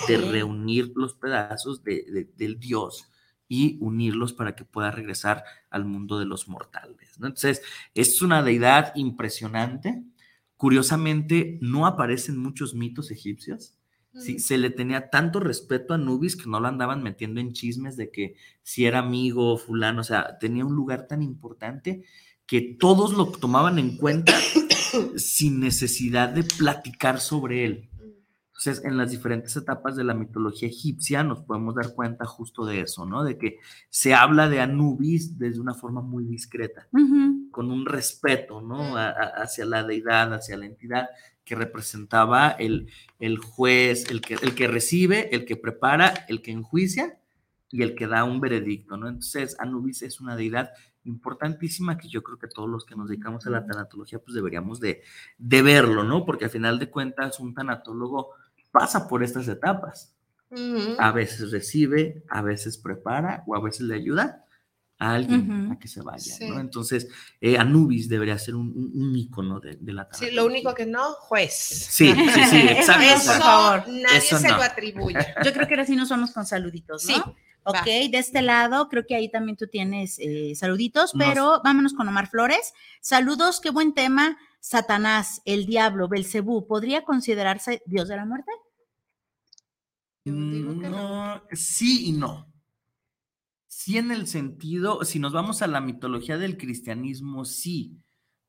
[0.08, 3.06] de reunir los pedazos de- de- del dios
[3.52, 7.20] y unirlos para que pueda regresar al mundo de los mortales.
[7.20, 7.28] ¿no?
[7.28, 7.62] Entonces,
[7.94, 10.06] es una deidad impresionante.
[10.56, 13.74] Curiosamente, no aparecen muchos mitos egipcios.
[14.16, 17.98] Sí, se le tenía tanto respeto a Anubis que no lo andaban metiendo en chismes
[17.98, 22.06] de que si era amigo fulano, o sea, tenía un lugar tan importante
[22.46, 24.34] que todos lo tomaban en cuenta
[25.18, 27.90] sin necesidad de platicar sobre él.
[28.64, 32.82] Entonces, en las diferentes etapas de la mitología egipcia nos podemos dar cuenta justo de
[32.82, 33.24] eso, ¿no?
[33.24, 33.58] De que
[33.90, 37.50] se habla de Anubis desde una forma muy discreta, Ujú.
[37.50, 38.96] con un respeto, ¿no?
[38.98, 41.10] A- a- hacia la deidad, hacia la entidad
[41.44, 42.88] que representaba el,
[43.20, 47.18] el juez, el que, el que recibe, el que prepara, el que enjuicia
[47.72, 49.08] y el que da un veredicto, ¿no?
[49.08, 50.70] Entonces, Anubis es una deidad
[51.04, 54.80] importantísima que yo creo que todos los que nos dedicamos a la tanatología, pues deberíamos
[54.80, 55.02] de,
[55.40, 56.26] de verlo, ¿no?
[56.26, 58.36] Porque al final de cuentas, un tanatólogo
[58.72, 60.14] pasa por estas etapas.
[60.50, 60.96] Ujú.
[61.00, 64.46] A veces recibe, a veces prepara o a veces le ayuda
[65.00, 65.74] a alguien Ujú.
[65.74, 66.48] a que se vaya, Sí.
[66.50, 66.60] ¿no?
[66.60, 67.08] Entonces,
[67.40, 70.42] eh, Anubis debería ser un, un, un ícono de, de la Sí, tanatología.
[70.42, 71.54] lo único que no, juez.
[71.54, 73.02] Sí, sí, sí, exacto.
[73.04, 73.44] Eso exacto.
[73.44, 73.84] favor.
[73.88, 74.58] nadie Eso se no.
[74.58, 75.16] lo atribuye.
[75.46, 77.16] Yo creo que ahora sí nos vamos con saluditos, ¿no?
[77.16, 77.22] Sí,
[77.64, 77.84] Ok, va.
[77.86, 82.08] de este lado, creo que ahí también tú tienes eh, saluditos, Nos- pero vámonos con
[82.08, 82.74] Omar Flores.
[83.02, 84.38] Saludos, qué buen tema.
[84.62, 88.52] Satanás, el diablo, Belcebú, ¿podría considerarse Dios de la muerte?
[90.24, 92.48] No, sí y no.
[93.68, 97.98] Sí en el sentido, si nos vamos a la mitología del cristianismo, sí,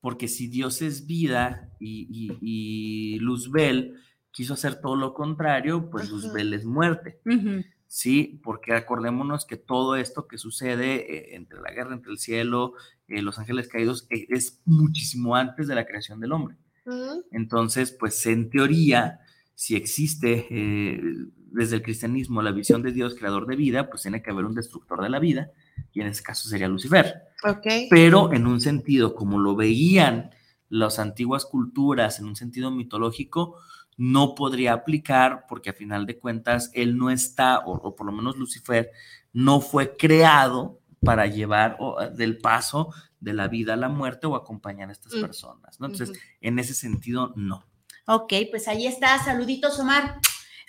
[0.01, 3.99] porque si Dios es vida y, y- y Luzbel
[4.31, 6.13] quiso hacer todo lo contrario, pues Ajá.
[6.13, 7.21] Luzbel es muerte.
[7.87, 12.75] Sí, porque acordémonos que todo esto que sucede eh, entre la guerra entre el cielo,
[13.13, 16.57] eh, los ángeles caídos, eh, es muchísimo antes de la creación del hombre.
[16.87, 17.25] Ujú.
[17.31, 19.21] Entonces, pues en teoría,
[19.55, 21.01] si existe eh,
[21.53, 24.55] desde el cristianismo la visión de Dios creador de vida, pues tiene que haber un
[24.55, 25.51] destructor de la vida,
[25.93, 27.23] y en ese caso sería Lucifer.
[27.45, 27.67] Ok.
[27.91, 30.31] Pero en un sentido, como lo veían
[30.69, 33.57] las antiguas culturas, en un sentido mitológico,
[33.97, 38.13] no podría aplicar porque a final de cuentas él no está, o, o por lo
[38.13, 38.91] menos Lucifer,
[39.33, 44.37] no fue creado para llevar o, del paso de la vida a la muerte o
[44.37, 45.21] acompañar a estas Mm.
[45.21, 45.79] personas.
[45.81, 45.87] ¿no?
[45.87, 47.65] Entonces, en ese sentido, no.
[48.07, 49.23] Ok, pues ahí está.
[49.23, 50.19] Saluditos, Omar.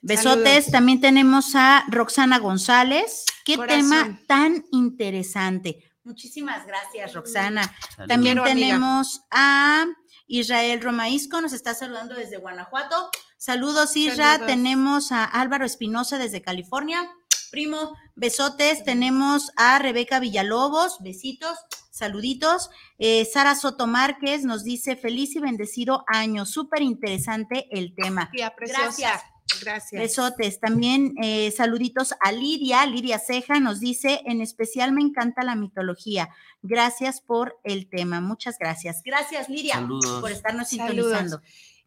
[0.02, 0.44] Besotes.
[0.66, 0.72] Saludos.
[0.72, 3.26] También tenemos a Roxana González.
[3.46, 3.78] Qué Corazón.
[3.90, 5.84] tema tan interesante.
[6.04, 7.64] Muchísimas gracias, Roxana.
[7.64, 8.08] Saludos.
[8.10, 8.68] También Quiero, amiga.
[8.68, 9.86] tenemos a
[10.28, 13.10] Israel Romaísco, nos está saludando desde Guanajuato.
[13.38, 14.32] Saludos, Isra.
[14.34, 14.48] Saludos.
[14.48, 17.10] Tenemos a Álvaro Espinosa desde California.
[17.54, 18.84] Primo, besotes.
[18.84, 21.56] Tenemos a Rebeca Villalobos, besitos,
[21.92, 22.72] saluditos.
[22.98, 26.48] Eh, Sara Soto Márquez nos dice feliz y bendecido año.
[26.48, 28.32] Súper interesante el tema.
[28.34, 29.22] Gracias.
[29.62, 30.02] Gracias.
[30.02, 30.60] Besotes.
[30.60, 32.88] También eh, saluditos a Lidia.
[32.88, 36.30] Lidia Ceja nos dice, en especial me encanta la mitología.
[36.64, 38.20] Gracias por el tema.
[38.20, 39.04] Muchas gracias.
[39.06, 40.22] Gracias, Lidia, Saludos.
[40.22, 40.88] por estarnos Saludos.
[40.90, 41.42] sintonizando.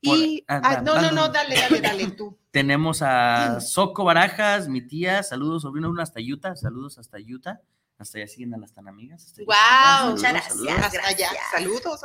[0.07, 1.13] Y, Por- ah, ah, no, no, dale.
[1.15, 2.39] no, dale, dale, dale tú.
[2.51, 7.61] Tenemos a Soco Barajas, mi tía, saludos, sobrino, uno hasta Utah, saludos hasta Utah,
[7.99, 9.35] hasta allá siguen a las tan amigas.
[9.45, 10.85] Guau, muchas Saludos, gracias.
[10.85, 11.29] Hasta allá.
[11.33, 12.01] gracias.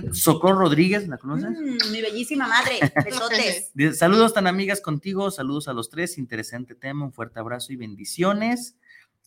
[0.00, 0.18] Saludos.
[0.18, 1.50] Socorro Rodríguez, ¿la conoces?
[1.50, 2.80] Mm, mi bellísima madre.
[3.04, 3.72] Besotes.
[3.98, 8.76] Saludos tan amigas contigo, saludos a los tres, interesante tema, un fuerte abrazo y bendiciones.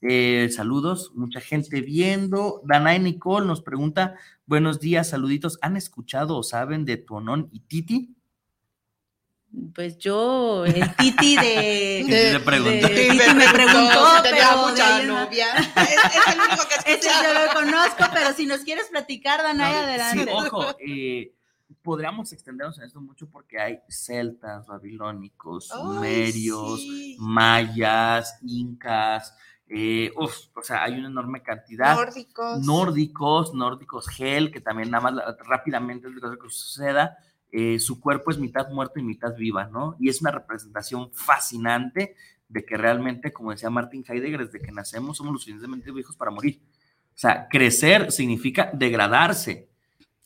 [0.02, 2.62] Eh, saludos, mucha gente viendo.
[2.64, 4.16] Danay Nicole nos pregunta,
[4.46, 5.58] buenos días, saluditos.
[5.62, 8.16] ¿Han escuchado o saben de Tuonón y Titi?
[9.74, 12.40] Pues yo, el Titi de.
[12.46, 12.88] Preguntó.
[12.88, 15.48] de- Titi me preguntó, si tenía pero mucha novia.
[15.58, 19.72] Es, es el único que Ese yo lo conozco, pero si nos quieres platicar, Danay,
[19.74, 20.32] Sí, adelante.
[20.34, 21.34] ojo, eh,
[21.82, 27.18] podríamos extendernos en esto mucho porque hay celtas, babilónicos, sumerios, sí.
[27.20, 29.34] mayas, incas,
[29.68, 31.96] eh, uf, o sea, hay una enorme cantidad.
[31.96, 32.60] Nórdicos.
[32.66, 37.18] nórdicos, nórdicos gel, que también nada más rápidamente es lo que suceda,
[37.52, 39.96] eh, su cuerpo es mitad muerto y mitad viva, ¿no?
[40.00, 42.16] Y es una representación fascinante
[42.48, 46.32] de que realmente, como decía Martin Heidegger, desde que nacemos somos lo suficientemente viejos para
[46.32, 46.62] morir.
[47.16, 49.68] O sea, crecer significa degradarse.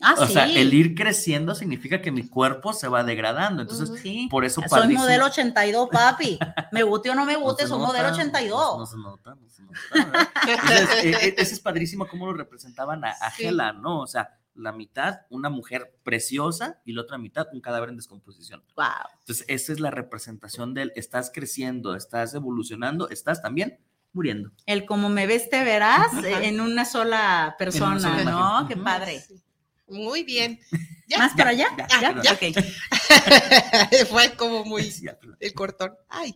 [0.05, 0.33] Ah, o sí.
[0.33, 3.61] sea, el ir creciendo significa que mi cuerpo se va degradando.
[3.61, 3.97] Entonces, Ujú.
[3.99, 4.27] Sí.
[4.29, 6.37] por eso Soy padrísimo- modelo 82, papi.
[6.73, 8.77] Me guste o no me No guste, se soy nota, modelo No, 82.
[8.79, 10.31] no se nota, no se nota.
[10.45, 13.45] Entonces, eh, eh, ese es padrísimo cómo lo representaban a, a Sí.
[13.45, 14.01] Hela, ¿no?
[14.01, 18.63] O sea, la mitad una mujer preciosa y la otra mitad un cadáver en descomposición.
[18.75, 18.85] Wow.
[19.19, 23.79] Entonces, esa es la representación del estás creciendo, estás evolucionando, estás también
[24.13, 24.51] muriendo.
[24.65, 28.31] El como me ves te verás en una sola persona, sola ¿no?
[28.31, 28.67] imagen.
[28.67, 29.19] Qué padre.
[29.19, 29.41] Sí.
[29.87, 30.59] Muy bien.
[31.13, 31.17] ¿Ya?
[31.19, 31.67] ¿Más para allá?
[31.77, 32.21] ya, ¿Ya?
[32.23, 32.33] ya.
[32.33, 32.41] Ok.
[34.09, 34.91] Fue como muy
[35.39, 35.93] el cortón.
[36.09, 36.33] Ay.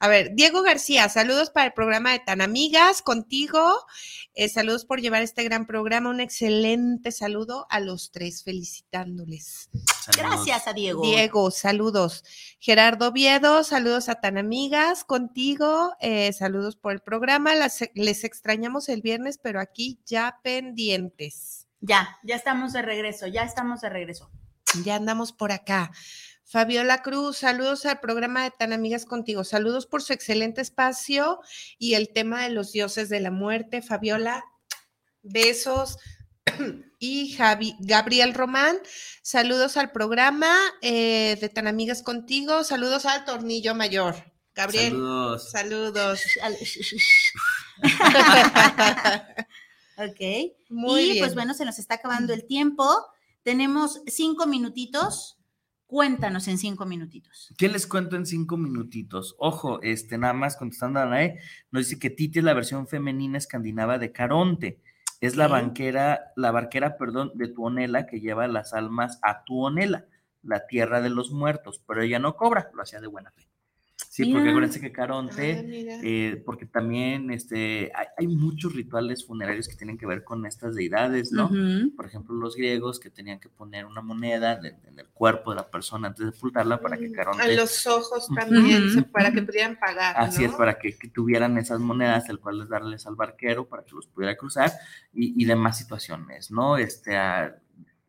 [0.00, 3.80] A ver, Diego García, saludos para el programa de Tan Amigas contigo.
[4.34, 6.10] Eh, saludos por llevar este gran programa.
[6.10, 9.68] Un excelente saludo a los tres, felicitándoles.
[10.04, 10.16] Saludos.
[10.44, 11.02] Gracias a Diego.
[11.02, 12.24] Diego, saludos.
[12.60, 15.92] Gerardo Viedo, saludos a Tan Amigas contigo.
[16.00, 17.54] eh, saludos por el programa.
[17.54, 21.67] Las- les extrañamos el viernes, pero aquí ya pendientes.
[21.80, 24.30] Ya, ya estamos de regreso, ya estamos de regreso.
[24.84, 25.90] Ya andamos por acá.
[26.44, 29.44] Fabiola Cruz, saludos al programa de Tan Amigas Contigo.
[29.44, 31.40] Saludos por su excelente espacio
[31.78, 33.82] y el tema de los dioses de la muerte.
[33.82, 34.44] Fabiola,
[35.22, 35.98] besos.
[37.00, 38.76] Y Javi, Gabriel Román,
[39.22, 40.52] saludos al programa
[40.82, 42.64] eh, de Tan Amigas Contigo.
[42.64, 44.16] Saludos al Tornillo Mayor.
[44.52, 45.50] Gabriel, Saludos.
[45.52, 46.20] saludos.
[49.98, 50.54] ok.
[50.70, 51.18] Muy y bien.
[51.24, 52.88] pues bueno, se nos está acabando el tiempo.
[53.42, 55.38] Tenemos cinco minutitos.
[55.86, 57.52] Cuéntanos en cinco minutitos.
[57.56, 59.34] ¿Qué les cuento en cinco minutitos?
[59.38, 61.40] Ojo, este, nada más contestando a la E,
[61.70, 64.82] nos dice que Titi es la versión femenina escandinava de Caronte.
[65.20, 70.06] Es la banquera, la barquera, perdón, de Tuonela que lleva las almas a Tuonela,
[70.42, 73.48] la tierra de los muertos, pero ella no cobra, lo hacía de buena fe.
[73.98, 74.50] Sí, porque Mira.
[74.50, 75.64] acuérdense que Caronte,
[76.02, 80.76] eh, porque también este, hay, hay muchos rituales funerarios que tienen que ver con estas
[80.76, 81.46] deidades, ¿no?
[81.46, 81.94] Ujú.
[81.96, 85.56] por ejemplo, los griegos que tenían que poner una moneda de- en el cuerpo de
[85.56, 89.02] la persona antes de sepultarla para que Mm, Caronte, A los ojos también, Ujú, se-
[89.02, 90.14] para que pudieran pagar.
[90.16, 90.56] así es, ¿no?
[90.58, 94.06] para que, que tuvieran esas monedas, el cual les darles al barquero para que los
[94.06, 94.72] pudiera cruzar
[95.12, 96.76] y, y demás situaciones, ¿no?
[96.76, 97.54] Este, ah,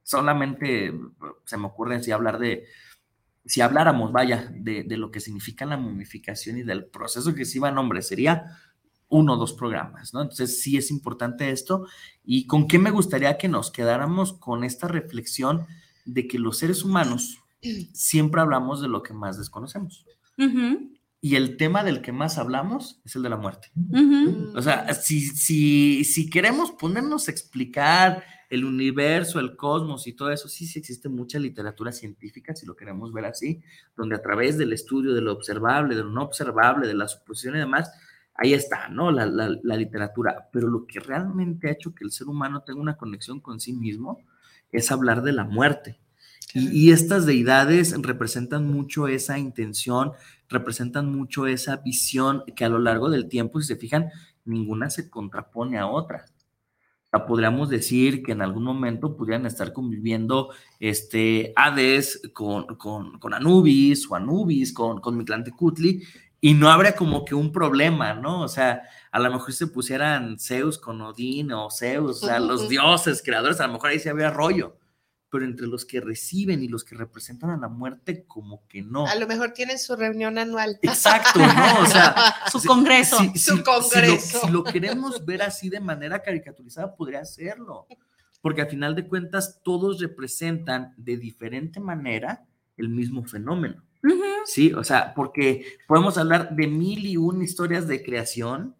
[0.03, 0.93] solamente
[1.45, 2.65] se me ocurre si hablar de,
[3.49, 7.57] si habláramos, vaya, de, de lo que significa la momificación y del proceso que se
[7.57, 8.45] iba a nombre, sería
[9.07, 10.21] uno o dos programas, ¿no?
[10.21, 11.87] Entonces sí es importante esto.
[12.23, 15.65] ¿Y con qué me gustaría que nos quedáramos con esta reflexión
[16.05, 17.39] de que los seres humanos
[17.93, 20.05] siempre hablamos de lo que más desconocemos?
[21.19, 23.71] Y el tema del que más hablamos es el de la muerte.
[24.55, 30.31] O sea, si, si, si queremos ponernos a explicar el universo, el cosmos y todo
[30.31, 33.61] eso, sí, sí existe mucha literatura científica, si lo queremos ver así,
[33.95, 37.55] donde a través del estudio de lo observable, de lo no observable, de la suposición
[37.55, 37.91] y demás,
[38.33, 39.11] ahí está, ¿no?
[39.11, 40.49] La, la, la literatura.
[40.51, 43.73] Pero lo que realmente ha hecho que el ser humano tenga una conexión con sí
[43.73, 44.19] mismo
[44.71, 45.99] es hablar de la muerte.
[46.53, 50.13] Y, y estas deidades representan mucho esa intención,
[50.47, 54.09] representan mucho esa visión que a lo largo del tiempo, si se fijan,
[54.45, 56.25] ninguna se contrapone a otra.
[57.11, 60.49] Podríamos decir que en algún momento pudieran estar conviviendo
[60.79, 66.03] este, Hades con, con, con Anubis o Anubis con, con Mictlantecutli
[66.41, 68.41] y no habría como que un problema, ¿no?
[68.41, 72.69] O sea, a lo mejor se pusieran Zeus con Odín o Zeus, o sea, los
[72.69, 74.77] dioses creadores, a lo mejor ahí se había rollo,
[75.31, 79.05] pero entre los que reciben y los que representan a la muerte, como que no.
[79.07, 80.79] A lo mejor tienen su reunión anual.
[80.81, 81.79] Exacto, ¿no?
[81.81, 82.15] O sea,
[82.51, 83.17] Su si- congreso.
[83.19, 84.41] si- Su si- si lo- congreso.
[84.45, 87.85] Si lo, queremos ver así de manera caricaturizada, podría hacerlo.
[88.41, 92.45] Porque al final de cuentas, todos representan de diferente manera
[92.77, 93.83] el mismo fenómeno.
[94.45, 98.75] Sí, o sea, porque podemos hablar de mil y una historias de creación,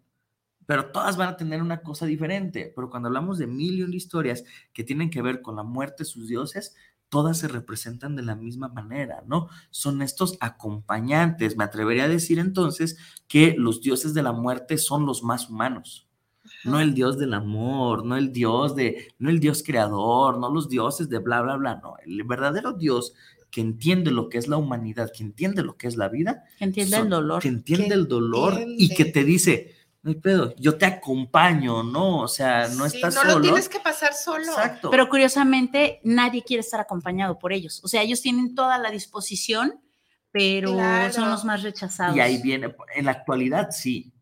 [0.70, 2.72] pero todas van a tener una cosa diferente.
[2.76, 6.04] Pero cuando hablamos de mil y una historias que tienen que ver con la muerte
[6.04, 6.76] de sus dioses,
[7.08, 9.48] todas se representan de la misma manera, ¿no?
[9.70, 11.56] Son estos acompañantes.
[11.56, 16.06] Me atrevería a decir entonces que los dioses de la muerte son los más humanos.
[16.62, 20.68] No el dios del amor, no el dios de, no el dios creador, no los
[20.68, 21.94] dioses de bla, bla, bla, no.
[22.06, 23.12] El verdadero dios
[23.50, 26.64] que entiende lo que es la humanidad, que entiende lo que es la vida, Que
[26.66, 27.42] entienda son- el dolor.
[27.42, 29.12] que entiende Que el dolor y que entiende.
[29.12, 32.20] te dice, no hay pedo, yo te acompaño, ¿no?
[32.20, 33.34] O sea, no Sí, estás no solo.
[33.34, 34.44] lo tienes que pasar solo.
[34.44, 34.90] Exacto.
[34.90, 37.82] Pero curiosamente, nadie quiere estar acompañado por ellos.
[37.84, 39.78] O sea, ellos tienen toda la disposición,
[40.32, 41.12] pero Claro.
[41.12, 42.16] son los más rechazados.
[42.16, 44.12] Y ahí viene, en la actualidad sí,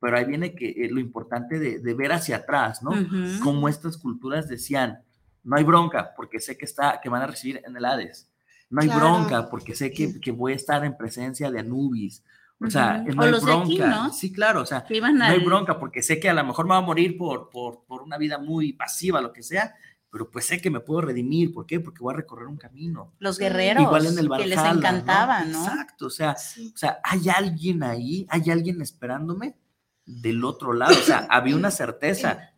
[0.00, 2.90] pero ahí viene que eh, lo importante de, de ver hacia atrás, ¿no?
[2.92, 3.40] Ujú.
[3.42, 5.02] Como estas culturas decían,
[5.44, 8.30] no hay bronca porque sé que, está, que van a recibir en el Hades.
[8.70, 9.00] No hay Claro.
[9.00, 12.22] bronca porque sé que, que voy a estar en presencia de Anubis.
[12.62, 13.64] O sea, no O hay los de bronca.
[13.66, 14.12] aquí, ¿no?
[14.12, 16.78] Sí, claro, o sea, no hay bronca porque sé que a lo mejor me va
[16.78, 19.74] a morir por, por, por una vida muy pasiva, lo que sea,
[20.10, 21.54] pero pues sé que me puedo redimir.
[21.54, 21.80] ¿Por qué?
[21.80, 23.14] Porque voy a recorrer un camino.
[23.18, 25.58] Los guerreros Igual en el que les Valhalla, encantaba, ¿no?
[25.64, 26.72] Exacto, o sea, Sí.
[26.74, 29.56] o sea, hay alguien ahí, hay alguien esperándome
[30.04, 32.50] del otro lado, o sea, había una certeza.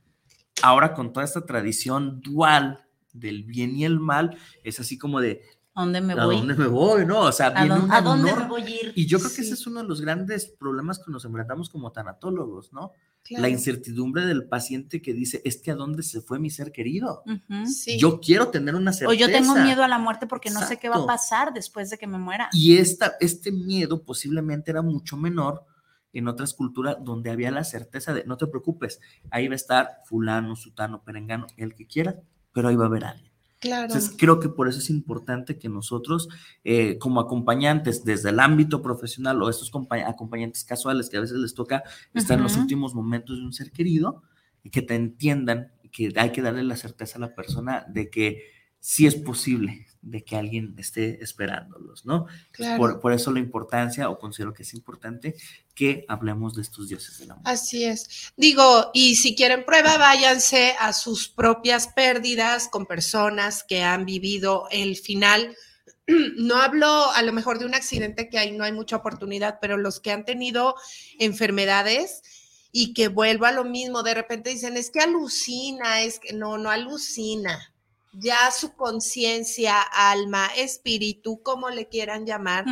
[0.63, 5.43] Ahora con toda esta tradición dual del bien y el mal, es así como de,
[5.75, 6.37] ¿A dónde me ¿A voy?
[6.37, 7.07] dónde me voy?
[7.07, 8.93] No, o sea, ¿A, viene dónde, a dónde me voy a ir?
[8.95, 11.93] Y yo creo que ese es uno de los grandes problemas que nos enfrentamos como
[11.93, 12.93] tanatólogos, ¿no?
[13.23, 13.43] Claro.
[13.43, 17.23] La incertidumbre del paciente que dice, es que a dónde se fue mi ser querido.
[17.67, 17.97] Sí.
[17.99, 19.11] Yo quiero tener una certeza.
[19.11, 21.89] O yo tengo miedo a la muerte porque no sé qué va a pasar después
[21.89, 22.51] de que me muera.
[22.53, 25.65] Y esta, este miedo posiblemente era mucho menor
[26.13, 29.01] en otras culturas donde había la certeza de, no te preocupes,
[29.31, 32.21] ahí va a estar fulano, sutano, perengano, el que quiera,
[32.53, 33.32] pero ahí va a haber alguien.
[33.63, 33.85] Claro.
[33.85, 36.29] Entonces, creo que por eso es importante que nosotros,
[36.65, 41.39] eh, como acompañantes desde el ámbito profesional o estos compa- acompañantes casuales que a veces
[41.39, 44.25] les toca estar en los últimos momentos de un ser querido,
[44.65, 48.43] y que te entiendan que hay que darle la certeza a la persona de que
[48.83, 52.27] sí es posible de que alguien esté esperándolos, ¿no?
[52.51, 52.79] Claro.
[52.79, 55.37] Por, por eso la importancia, o considero que es importante,
[55.73, 57.45] que hablemos de estos dioses del amor.
[57.47, 58.33] Así es.
[58.37, 64.67] Digo, y si quieren prueba, váyanse a sus propias pérdidas con personas que han vivido
[64.71, 65.57] el final.
[66.37, 69.77] No hablo a lo mejor de un accidente que ahí no hay mucha oportunidad, pero
[69.77, 70.75] los que han tenido
[71.21, 72.23] enfermedades
[72.73, 76.59] y que vuelvo a lo mismo, de repente dicen, es que alucina, es que no,
[76.59, 77.72] no alucina.
[78.13, 82.67] Ya su conciencia, alma, espíritu, como le quieran llamar,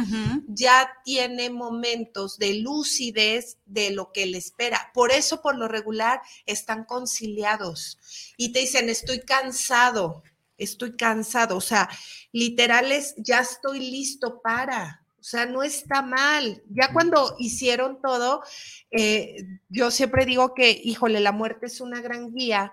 [0.46, 4.90] ya tiene momentos de lucidez de lo que le espera.
[4.92, 7.98] Por eso, por lo regular, están conciliados
[8.36, 10.22] y te dicen, estoy cansado,
[10.58, 11.56] estoy cansado.
[11.56, 11.88] O sea,
[12.32, 15.00] literales, ya estoy listo para.
[15.20, 16.62] O sea, no está mal.
[16.70, 18.42] Ya cuando hicieron todo,
[18.90, 19.36] eh,
[19.68, 22.72] yo siempre digo que, híjole, la muerte es una gran guía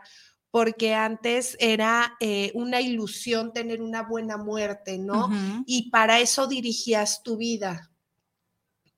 [0.51, 5.29] porque antes era eh, una ilusión tener una buena muerte, ¿no?
[5.65, 7.91] Y para eso dirigías tu vida,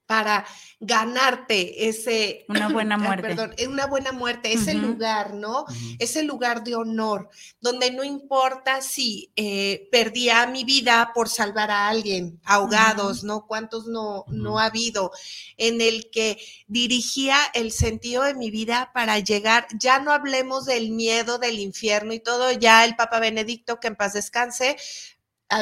[0.09, 0.43] para
[0.79, 2.43] ganarte ese...
[2.47, 3.27] Una buena muerte.
[3.27, 5.65] Perdón, eh, una buena muerte, ese lugar, ¿no?
[5.99, 7.29] Ese lugar de honor,
[7.61, 13.45] donde no importa si eh, perdía mi vida por salvar a alguien, ahogados, ¿no?
[13.45, 15.11] ¿Cuántos no, no ha habido?
[15.57, 20.89] En el que dirigía el sentido de mi vida para llegar, ya no hablemos del
[20.89, 24.75] miedo del infierno y todo, ya el Papa Benedicto, que en paz descanse,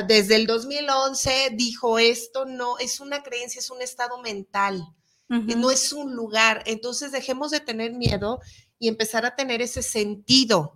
[0.08, 4.86] desde el 2011 dijo esto no es una creencia, es un estado mental,
[5.30, 5.58] Ujú.
[5.58, 6.64] no es un lugar.
[6.66, 8.40] Entonces dejemos de tener miedo
[8.80, 10.74] y empezar a tener ese sentido.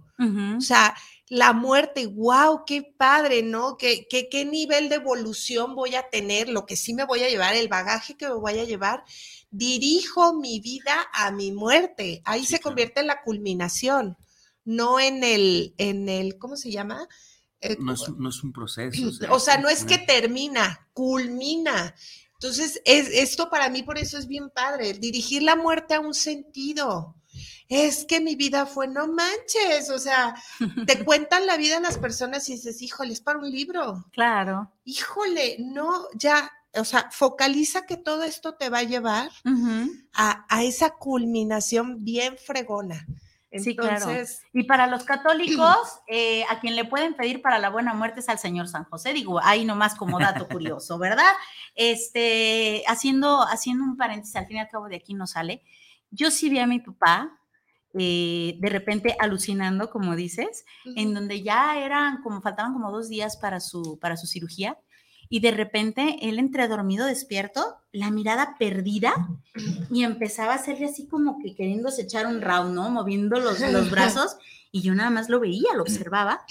[0.57, 0.95] O sea,
[1.29, 3.75] la muerte, wow, qué padre, ¿no?
[3.75, 6.47] ¿Qué, qué, qué nivel de evolución voy a tener?
[6.47, 9.03] Lo que sí me voy a llevar, el bagaje que me voy a llevar.
[9.49, 12.21] Dirijo mi vida a mi muerte.
[12.23, 12.63] Ahí Sí, se claro.
[12.63, 14.15] convierte en la culminación,
[14.63, 17.07] no en el, en el, ¿cómo se llama?
[17.61, 19.11] Eh, No es, no es un proceso.
[19.29, 21.93] o sea, no es que termina, culmina.
[22.33, 26.15] Entonces, es, esto para mí por eso es bien padre, dirigir la muerte a un
[26.15, 27.15] sentido.
[27.69, 30.35] Es que mi vida fue, no manches, o sea,
[30.87, 34.05] te cuentan la vida las personas y dices, híjole, es para un libro.
[34.11, 34.71] Claro.
[34.83, 39.29] Híjole, no, ya, o sea, focaliza que todo esto te va a llevar
[40.13, 43.05] a, a esa culminación bien fregona.
[43.59, 44.07] Sí, claro.
[44.53, 45.77] Y para los católicos,
[46.07, 49.11] eh, a quien le pueden pedir para la buena muerte es al Señor San José.
[49.11, 51.23] Digo, ahí nomás como dato curioso, ¿verdad?
[51.73, 55.63] Este, haciendo, haciendo un paréntesis, al fin y al cabo de aquí no sale.
[56.09, 57.39] Yo sí vi a mi papá
[57.93, 60.65] eh, de repente alucinando, como dices,
[60.97, 64.77] en donde ya eran como faltaban como dos días para su, para su cirugía.
[65.31, 69.13] Y de repente él entre dormido, despierto, la mirada perdida
[69.89, 72.89] y empezaba a hacerle así como que queriéndose echar un round, ¿no?
[72.89, 74.37] Moviendo los, los brazos
[74.71, 76.41] y yo nada más lo veía, lo observaba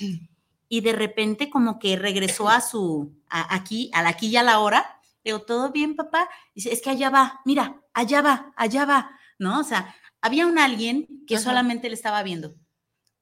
[0.69, 4.43] y de repente como que regresó a su, a- aquí, a la aquí y a
[4.43, 5.01] la hora.
[5.25, 6.29] Digo, ¿todo bien, papá?
[6.55, 9.61] Dice, es que allá va, mira, allá va, allá va, ¿no?
[9.61, 11.45] O sea, había un alguien que Ajá.
[11.45, 12.55] solamente le estaba viendo,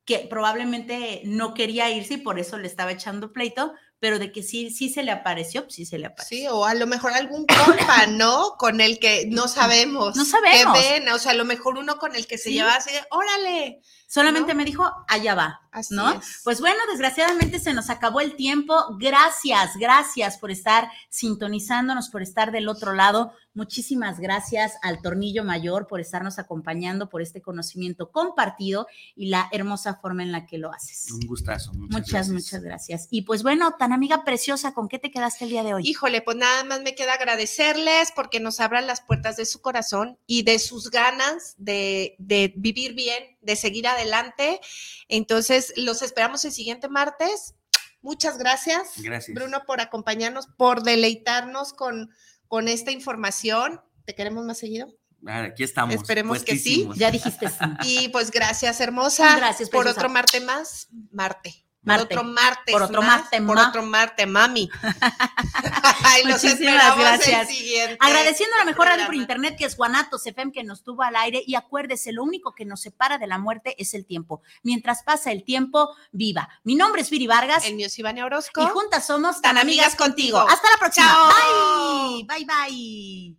[0.05, 4.43] que probablemente no quería irse y por eso le estaba echando pleito, pero de que
[4.43, 6.37] sí, sí se le apareció, pues sí se le apareció.
[6.39, 8.55] Sí, o a lo mejor algún compa, ¿no?
[8.59, 10.15] Con el que no sabemos.
[10.17, 10.79] No sabemos.
[10.79, 12.55] Que ven, o sea, a lo mejor uno con el que se Sí.
[12.55, 13.81] lleva así de, órale.
[14.11, 14.57] Solamente ¿no?
[14.59, 15.61] me dijo, allá va.
[15.71, 16.11] Así ¿no?
[16.15, 16.41] es.
[16.45, 18.75] Pues bueno, desgraciadamente se nos acabó el tiempo.
[18.99, 23.33] Gracias, gracias por estar sintonizándonos, por estar del otro lado.
[23.53, 29.97] Muchísimas gracias al Tornillo Mayor por estarnos acompañando, por este conocimiento compartido y la hermosa
[30.01, 31.11] forma en la que lo haces.
[31.13, 31.73] Un gustazo.
[31.75, 32.31] Muchas, Muchas, gracias.
[32.33, 33.09] muchas gracias.
[33.11, 35.83] Y pues bueno, tan amiga preciosa, ¿con qué te quedaste el día de hoy?
[35.85, 40.19] Híjole, pues nada más me queda agradecerles porque nos abran las puertas de su corazón
[40.27, 44.61] y de sus ganas de, de vivir bien, de seguir adelante.
[45.09, 47.55] Entonces, los esperamos el siguiente martes.
[48.01, 49.35] Muchas gracias, Gracias.
[49.35, 52.11] Bruno, por acompañarnos, por deleitarnos con,
[52.47, 53.81] con esta información.
[54.05, 54.95] ¿Te queremos más seguido?
[55.27, 55.95] Ah, Aquí estamos.
[55.95, 56.89] Esperemos que sí.
[56.95, 57.57] Ya dijiste sí.
[57.85, 59.37] Y pues gracias, hermosa.
[59.37, 60.01] Gracias, por preciosa.
[60.01, 60.89] otro Marte más.
[61.11, 61.68] Marte.
[61.89, 62.15] Marte.
[62.15, 62.73] otro martes.
[62.73, 63.69] Por otro más, Marte, Por ma.
[63.69, 64.71] otro Marte, mami.
[66.05, 67.49] Ay, Muchísimas gracias.
[67.51, 67.97] el.
[68.01, 71.17] Agradeciendo a la mejor radio por internet que es Guanatos FM que nos tuvo al
[71.17, 74.43] aire y acuérdese, lo único que nos separa de la muerte es el tiempo.
[74.63, 76.49] Mientras pasa el tiempo, viva.
[76.65, 78.63] Mi nombre es Viri Vargas El mío es Ivania Orozco.
[78.63, 80.39] y juntas somos Tan tan amigas amigas contigo.
[80.39, 80.55] contigo.
[80.55, 81.07] Hasta la próxima.
[81.07, 82.25] Chao.
[82.25, 83.39] Bye, bye, bye.